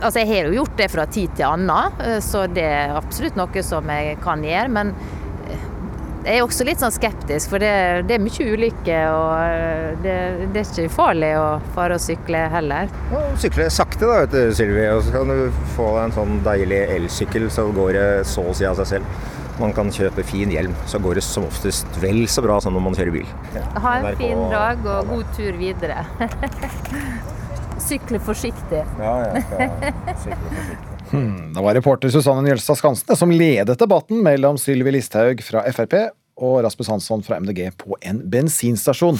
[0.00, 3.62] altså jeg har jo gjort det fra tid til annen, så det er absolutt noe
[3.62, 4.70] som jeg kan gjøre.
[4.70, 4.94] Men
[6.22, 7.72] jeg er også litt sånn skeptisk, for det,
[8.06, 10.16] det er mye ulykker, og eh, det,
[10.54, 12.92] det er ikke farlig å fare og sykle heller.
[13.42, 16.82] Sykle sakte da, vet du, Sylvi, og så kan du få deg en sånn deilig
[16.96, 19.28] elsykkel, så går det så å si av seg selv.
[19.60, 22.86] Man kan kjøpe fin hjelm, så går det som oftest vel så bra som når
[22.86, 23.34] man kjører bil.
[23.84, 26.06] Ha en fin dag og god tur videre.
[27.82, 28.86] Sykle forsiktig.
[29.02, 29.68] Ja, jeg skal
[30.22, 30.91] sykle forsiktig.
[31.12, 35.94] Hmm, det var reporter Susanne Njølstad Skansen som ledet debatten mellom Sylvi Listhaug fra Frp
[36.40, 39.18] og Rasmus Hansson fra MDG på en bensinstasjon.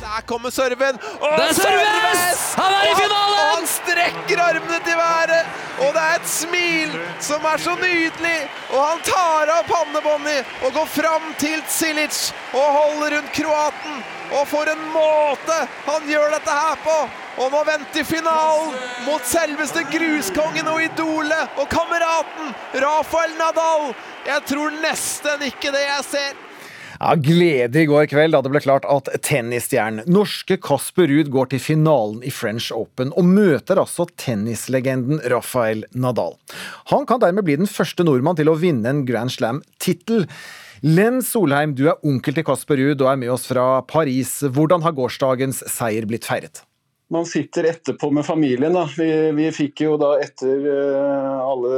[0.00, 0.96] Der kommer serven!
[1.20, 2.40] Og Det er serves!
[2.56, 3.36] Han er i finalen!
[3.36, 6.96] Og han strekker armene til været, og det er et smil
[7.28, 8.38] som er så nydelig.
[8.72, 14.00] Og han tar av pannebåndet og går fram til Cilic og holder rundt kroaten.
[14.34, 16.96] Og for en måte han gjør dette her på!
[17.36, 18.72] Og nå venter finalen
[19.04, 23.90] mot selveste gruskongen og idolet og kameraten Rafael Nadal.
[24.24, 26.42] Jeg tror nesten ikke det jeg ser.
[26.96, 31.50] Ja, Glede i går kveld da det ble klart at tennisstjernen norske Kasper Ruud går
[31.52, 36.38] til finalen i French Open og møter altså tennislegenden Rafael Nadal.
[36.92, 40.24] Han kan dermed bli den første nordmann til å vinne en Grand Slam-tittel.
[40.84, 44.38] Len Solheim, du er onkel til Kasper Ruud og er med oss fra Paris.
[44.44, 46.64] Hvordan har gårsdagens seier blitt feiret?
[47.08, 48.72] man sitter etterpå med familien.
[48.74, 48.88] Da.
[48.98, 51.76] Vi, vi fikk jo da etter uh, alle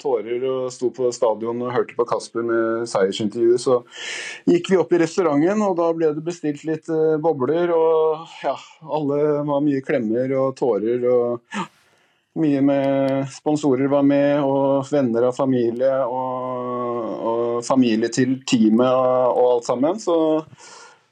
[0.00, 3.80] tårer og sto på stadion og hørte på Kasper med seiersintervjuet, så
[4.48, 7.74] gikk vi opp i restauranten, og da ble det bestilt litt uh, bobler.
[7.76, 8.56] Og ja,
[9.00, 9.20] alle
[9.50, 11.04] var mye klemmer og tårer.
[11.10, 11.68] og
[12.40, 19.36] mye med sponsorer var med, og venner av familie, og, og familie til teamet og,
[19.36, 20.00] og alt sammen.
[20.02, 20.16] Så,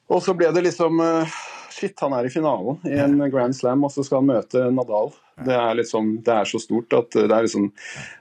[0.08, 1.38] og så ble det liksom uh,
[1.78, 5.12] shit, han er i finalen i en Grand Slam, og så skal han møte Nadal.
[5.46, 7.68] Det er, liksom, det er så stort at det er, liksom,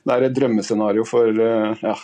[0.06, 1.96] det er et drømmescenario for, eh, ja,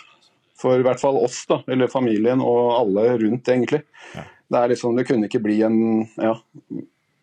[0.57, 3.83] for i hvert fall oss, da, eller familien og alle rundt, egentlig.
[4.13, 5.77] Det, er liksom, det kunne ikke bli en
[6.17, 6.33] ja,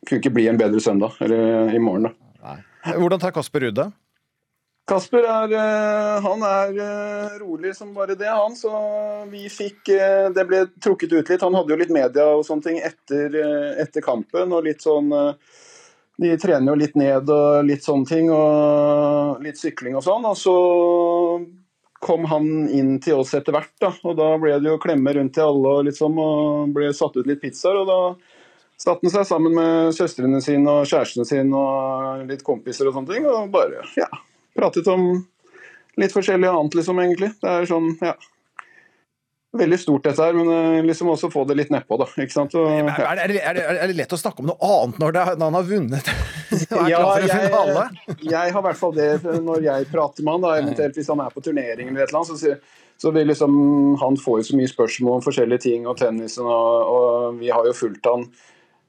[0.06, 2.10] kunne ikke bli en bedre søndag, eller i morgen.
[2.10, 2.29] da.
[2.84, 3.90] Hvordan tar Kasper ut det?
[4.90, 8.56] Kasper er, eh, han er eh, rolig som bare det, han.
[8.58, 8.70] Så
[9.30, 11.44] vi fikk eh, Det ble trukket ut litt.
[11.46, 13.36] Han hadde jo litt media og sånne ting etter,
[13.78, 14.52] etter kampen.
[14.52, 15.12] og litt sånn
[16.20, 18.32] De trener jo litt ned og litt sånne ting.
[18.34, 20.26] Og litt sykling og sånn.
[20.26, 20.56] Og så
[22.00, 23.92] kom han inn til oss etter hvert, da.
[24.08, 27.28] Og da ble det jo klemme rundt til alle og liksom, og ble satt ut
[27.28, 27.82] litt pizzaer.
[27.84, 28.00] Og da
[28.80, 33.14] satte han seg sammen med søstrene sine og kjærestene sine og litt kompiser og sånne
[33.14, 33.28] ting.
[33.28, 34.08] Og bare, ja
[34.60, 35.06] pratet om
[36.00, 37.32] litt forskjellig annet, liksom, egentlig.
[37.40, 38.18] Det er sånn, ja
[39.50, 42.04] Veldig stort dette her, men eh, liksom også få det litt nedpå, da.
[42.22, 42.52] ikke sant?
[42.54, 42.92] Og, ja.
[43.02, 45.56] er, det, er, det, er, det, lett å snakke om noe annet når, når han
[45.58, 46.10] har vunnet?
[46.92, 47.40] ja, jeg,
[48.30, 49.08] jeg har i hvert fall det
[49.42, 52.20] når jeg prater med han, da, eventuelt hvis han er på turnering eller et eller
[52.20, 52.38] annet.
[52.38, 53.58] så, så vil liksom,
[54.04, 57.66] Han får jo så mye spørsmål om forskjellige ting og tennisen, og, og vi har
[57.66, 58.28] jo fulgt han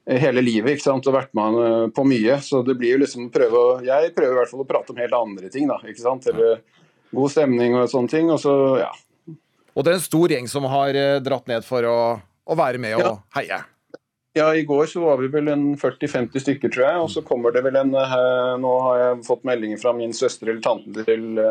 [0.06, 2.38] hele livet ikke sant, og vært med han eh, på mye.
[2.42, 5.02] Så det blir jo liksom prøve å, Jeg prøver i hvert fall å prate om
[5.02, 5.78] helt andre ting, da.
[5.86, 6.62] ikke sant, Eller
[7.12, 8.30] god stemning og sånne ting.
[8.34, 8.90] Og så, ja.
[9.72, 12.82] Og det er en stor gjeng som har eh, dratt ned for å, å være
[12.82, 13.14] med og ja.
[13.38, 13.62] heie?
[14.32, 17.00] Ja, i går så var vi vel en 40-50 stykker, tror jeg.
[17.04, 20.50] Og så kommer det vel en eh, Nå har jeg fått meldinger fra min søster
[20.50, 21.42] eller tante til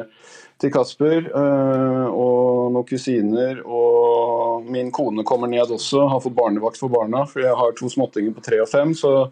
[0.61, 1.27] til Kasper.
[1.27, 3.63] Eh, og noen kusiner.
[3.65, 7.25] Og min kone kommer ned også, har fått barnevakt for barna.
[7.29, 8.95] For jeg har to småttinger på tre og fem.
[8.97, 9.31] så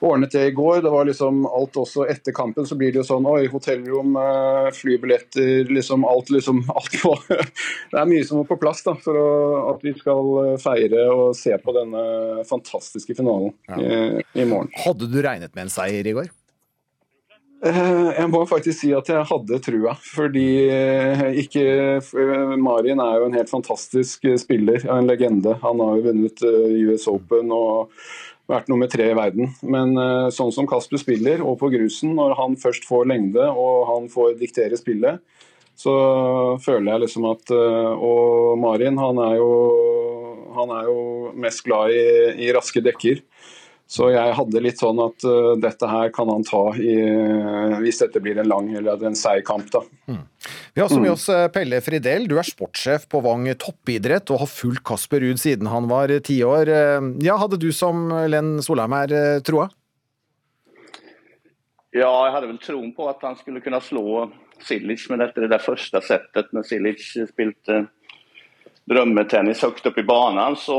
[0.00, 0.82] ordnet det i går.
[0.82, 4.70] Det var liksom alt også etter kampen så blir det jo sånn oi, hotellrom, eh,
[4.72, 9.20] flybilletter, liksom alt liksom alt på Det er mye som må på plass da, for
[9.20, 9.30] å,
[9.74, 13.76] at vi skal eh, feire og se på denne fantastiske finalen ja.
[13.76, 14.72] i, i morgen.
[14.86, 16.32] Hadde du regnet med en seier i går?
[17.60, 23.18] Eh, jeg må faktisk si at jeg hadde trua, fordi eh, ikke eh, Marin er
[23.20, 25.58] jo en helt fantastisk spiller, en legende.
[25.60, 27.92] Han har jo vunnet US Open og
[28.50, 29.52] vært nummer tre i verden.
[29.62, 29.92] Men
[30.34, 34.40] sånn som Kasper spiller, og på grusen, når han først får lengde og han får
[34.40, 35.20] diktere spillet,
[35.78, 35.92] så
[36.60, 39.52] føler jeg liksom at Og Marin, han er jo,
[40.56, 40.98] han er jo
[41.46, 42.02] mest glad i,
[42.48, 43.22] i raske dekker.
[43.90, 47.98] Så jeg hadde litt sånn at uh, dette her kan han ta i, uh, hvis
[48.04, 49.66] dette blir en lang eller en seig kamp.
[49.72, 49.82] da.
[50.06, 50.20] Mm.
[50.76, 52.28] Vi har også med oss uh, Pelle Fridel.
[52.30, 56.38] du er sportssjef på Vang toppidrett og har fulgt Kasper Ruud siden han var ti
[56.46, 56.70] år.
[57.24, 59.66] Ja, Hadde du som Len Solheim her troa?
[61.90, 64.28] Ja, jeg hadde vel troen på at han skulle kunne slå
[64.62, 67.82] Silic, med dette det der første settet når Silic spilte
[68.86, 70.78] drømmetennis høyt oppe i banen, så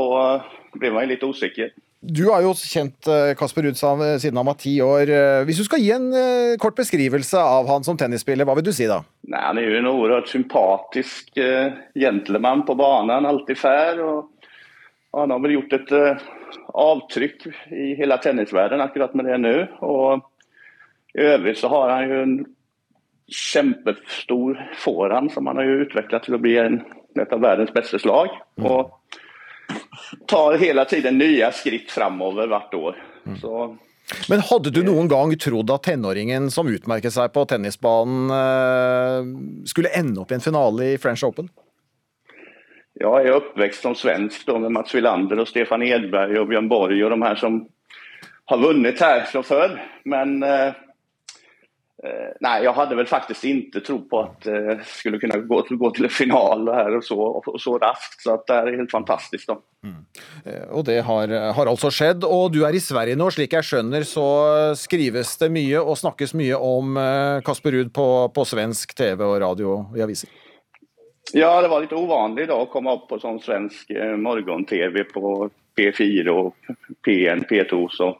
[0.72, 1.74] ble man litt usikker.
[2.02, 5.06] Du har jo kjent eh, Kasper Ruud siden han var ti år.
[5.06, 8.66] Eh, hvis du skal gi en eh, kort beskrivelse av han som tennisspiller, hva vil
[8.66, 8.98] du si da?
[9.30, 14.02] Nei, han er jo en oerhört sympatisk gentleman på banen, alltid fair.
[14.02, 14.50] Og
[15.14, 15.94] han har vel gjort et
[16.82, 19.54] avtrykk i hele tennisverdenen akkurat med det nå.
[19.86, 20.26] Og
[21.14, 22.36] i øvrig så har han jo en
[23.32, 26.80] kjempestor forhånd som han har jo utviklet til å bli en,
[27.14, 28.34] et av verdens beste slag.
[28.58, 28.90] Og
[30.28, 33.00] tar hele tiden nye skritt framover hvert år.
[33.26, 33.40] Mm.
[33.40, 33.72] Så
[34.28, 39.28] men hadde du noen gang trodd at tenåringen som utmerket seg på tennisbanen, eh,
[39.70, 41.48] skulle ende opp i en finale i French Open?
[43.00, 46.68] Ja, jeg er oppvokst som svensk da, med Mats Wilander og Stefan Edberg og Bjørn
[46.68, 47.62] Borg og de her som
[48.50, 49.78] har vunnet her fra før.
[50.04, 50.74] Men Eh,
[52.40, 56.04] nej, jag hade väl faktiskt inte tro på att eh, skulle kunna gå, gå till
[56.04, 58.22] en final här och så, och så raskt.
[58.22, 59.46] Så att det er helt fantastisk.
[59.46, 59.56] da.
[59.84, 60.04] Mm.
[60.70, 62.24] Og det har, har altså skjedd.
[62.24, 64.26] Og du er i Sverige nå, slik jeg skjønner så
[64.78, 69.40] skrives det mye og snakkes mye om eh, Kasper Ruud på, på svensk TV og
[69.42, 70.30] radio og i aviser.
[71.32, 75.50] Ja, det var litt uvanlig da å komme opp på sånn svensk eh, morgon-tv på
[75.78, 76.74] P4 og
[77.06, 77.86] P1, P2.
[77.94, 78.10] Så,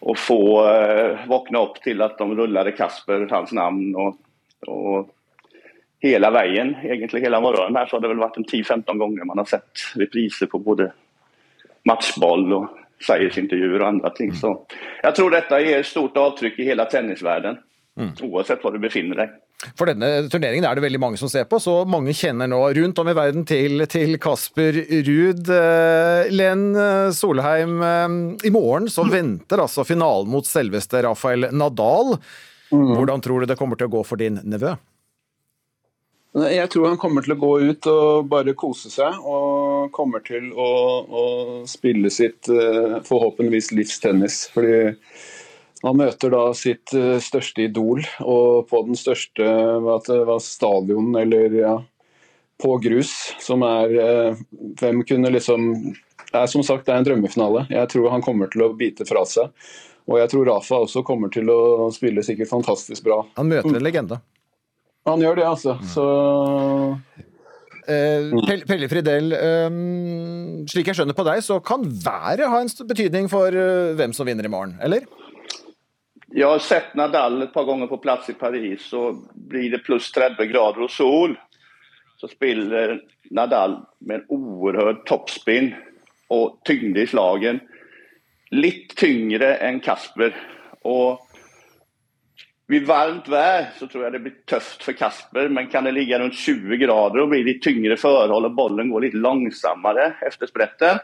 [0.00, 4.16] och få eh, vakna upp till att de rullade Kasper, hans namn och,
[4.66, 5.10] och
[6.00, 9.38] hela vägen, egentligen hela morgonen här så har det väl varit en 10-15 gånger man
[9.38, 10.92] har sett repriser på både
[11.84, 12.68] matchboll och
[13.00, 14.32] Sverigesintervjuer och andra ting.
[14.32, 14.66] Så
[15.02, 17.58] jag tror detta ger stort avtryck i hela tennisvärlden,
[18.22, 19.30] oavsett var du befinner dig.
[19.74, 23.00] For denne turneringen er det veldig mange som ser på, så mange kjenner nå rundt
[23.02, 24.76] om i verden til, til Kasper
[25.08, 25.50] Ruud.
[25.50, 26.68] Eh, Len
[27.16, 32.14] Solheim, eh, i morgen så venter altså finalen mot selveste Rafael Nadal.
[32.70, 34.76] Hvordan tror du det kommer til å gå for din nevø?
[36.38, 40.50] Jeg tror han kommer til å gå ut og bare kose seg, og kommer til
[40.52, 40.68] å,
[41.08, 41.24] å
[41.66, 44.42] spille sitt eh, forhåpentligvis livstennis.
[44.52, 44.92] Fordi
[45.82, 51.54] han møter da sitt eh, største idol, og på den største det var, stadion, eller
[51.54, 51.74] ja,
[52.58, 53.12] på grus,
[53.42, 54.40] som er eh,
[54.80, 55.68] Hvem kunne liksom
[56.32, 57.68] er, Som sagt, det er en drømmefinale.
[57.70, 59.54] Jeg tror han kommer til å bite fra seg.
[60.08, 63.22] Og jeg tror Rafa også kommer til å spille sikkert fantastisk bra.
[63.38, 64.20] Han møter en legende.
[65.08, 65.76] Han gjør det, altså.
[65.88, 66.04] Så
[67.88, 69.68] Eh, Pelle Pelle Fridell, eh,
[70.68, 74.28] slik jeg skjønner på deg, så kan været ha en betydning for eh, hvem som
[74.28, 75.06] vinner i morgen, eller?
[76.30, 80.12] Jag har sett Nadal ett par gånger på plats i Paris så blir det plus
[80.12, 81.38] 30 grader och sol
[82.16, 83.00] så spiller
[83.30, 85.74] Nadal med en oerhörd toppspinn
[86.28, 87.60] og tyngde i slagen.
[88.50, 90.34] Litt tyngre enn Kasper.
[90.84, 91.22] Og
[92.68, 96.18] vid varmt vær så tror jeg det blir tøft for Kasper men kan det ligge
[96.20, 101.00] rundt 20 grader og bli litt tyngre forhold og bollen går litt langsommere efter sprätten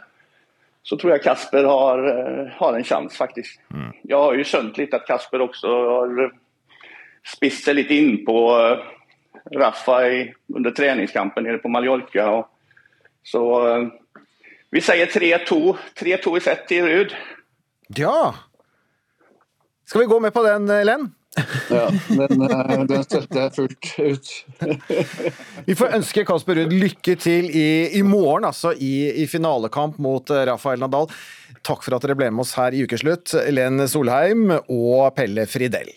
[0.85, 3.61] så tror jag Kasper har, eh, har en chans faktiskt.
[4.03, 6.32] Jag har ju skjønt lite att Kasper också har
[7.37, 8.51] spist sig lite in på
[9.53, 12.30] Raffa Rafa i, under träningskampen nere på Mallorca.
[12.30, 12.49] Och,
[13.22, 13.89] så eh,
[14.70, 17.14] vi säger 3-2 3-2 i set i Rud.
[17.89, 18.35] Ja!
[19.85, 21.14] Skal vi gå med på den, eh, Len?
[21.70, 24.32] Ja, den, eh, den støtter jeg fullt ut.
[25.68, 27.68] Vi får ønske Kasper Ruud lykke til i,
[27.99, 31.11] i morgen, altså i, i finalekamp mot eh, Rafael Nadal.
[31.64, 35.95] Takk for at dere ble med oss her i Ukeslutt, Len Solheim og Pelle Fridell.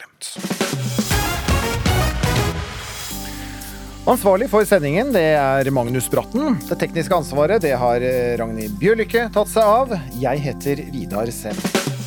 [4.08, 6.56] Ansvarlig for sendingen det er Magnus Bratten.
[6.70, 9.98] Det tekniske ansvaret det har eh, Ragnhild Bjørlykke tatt seg av.
[10.24, 12.07] Jeg heter Vidar Sem.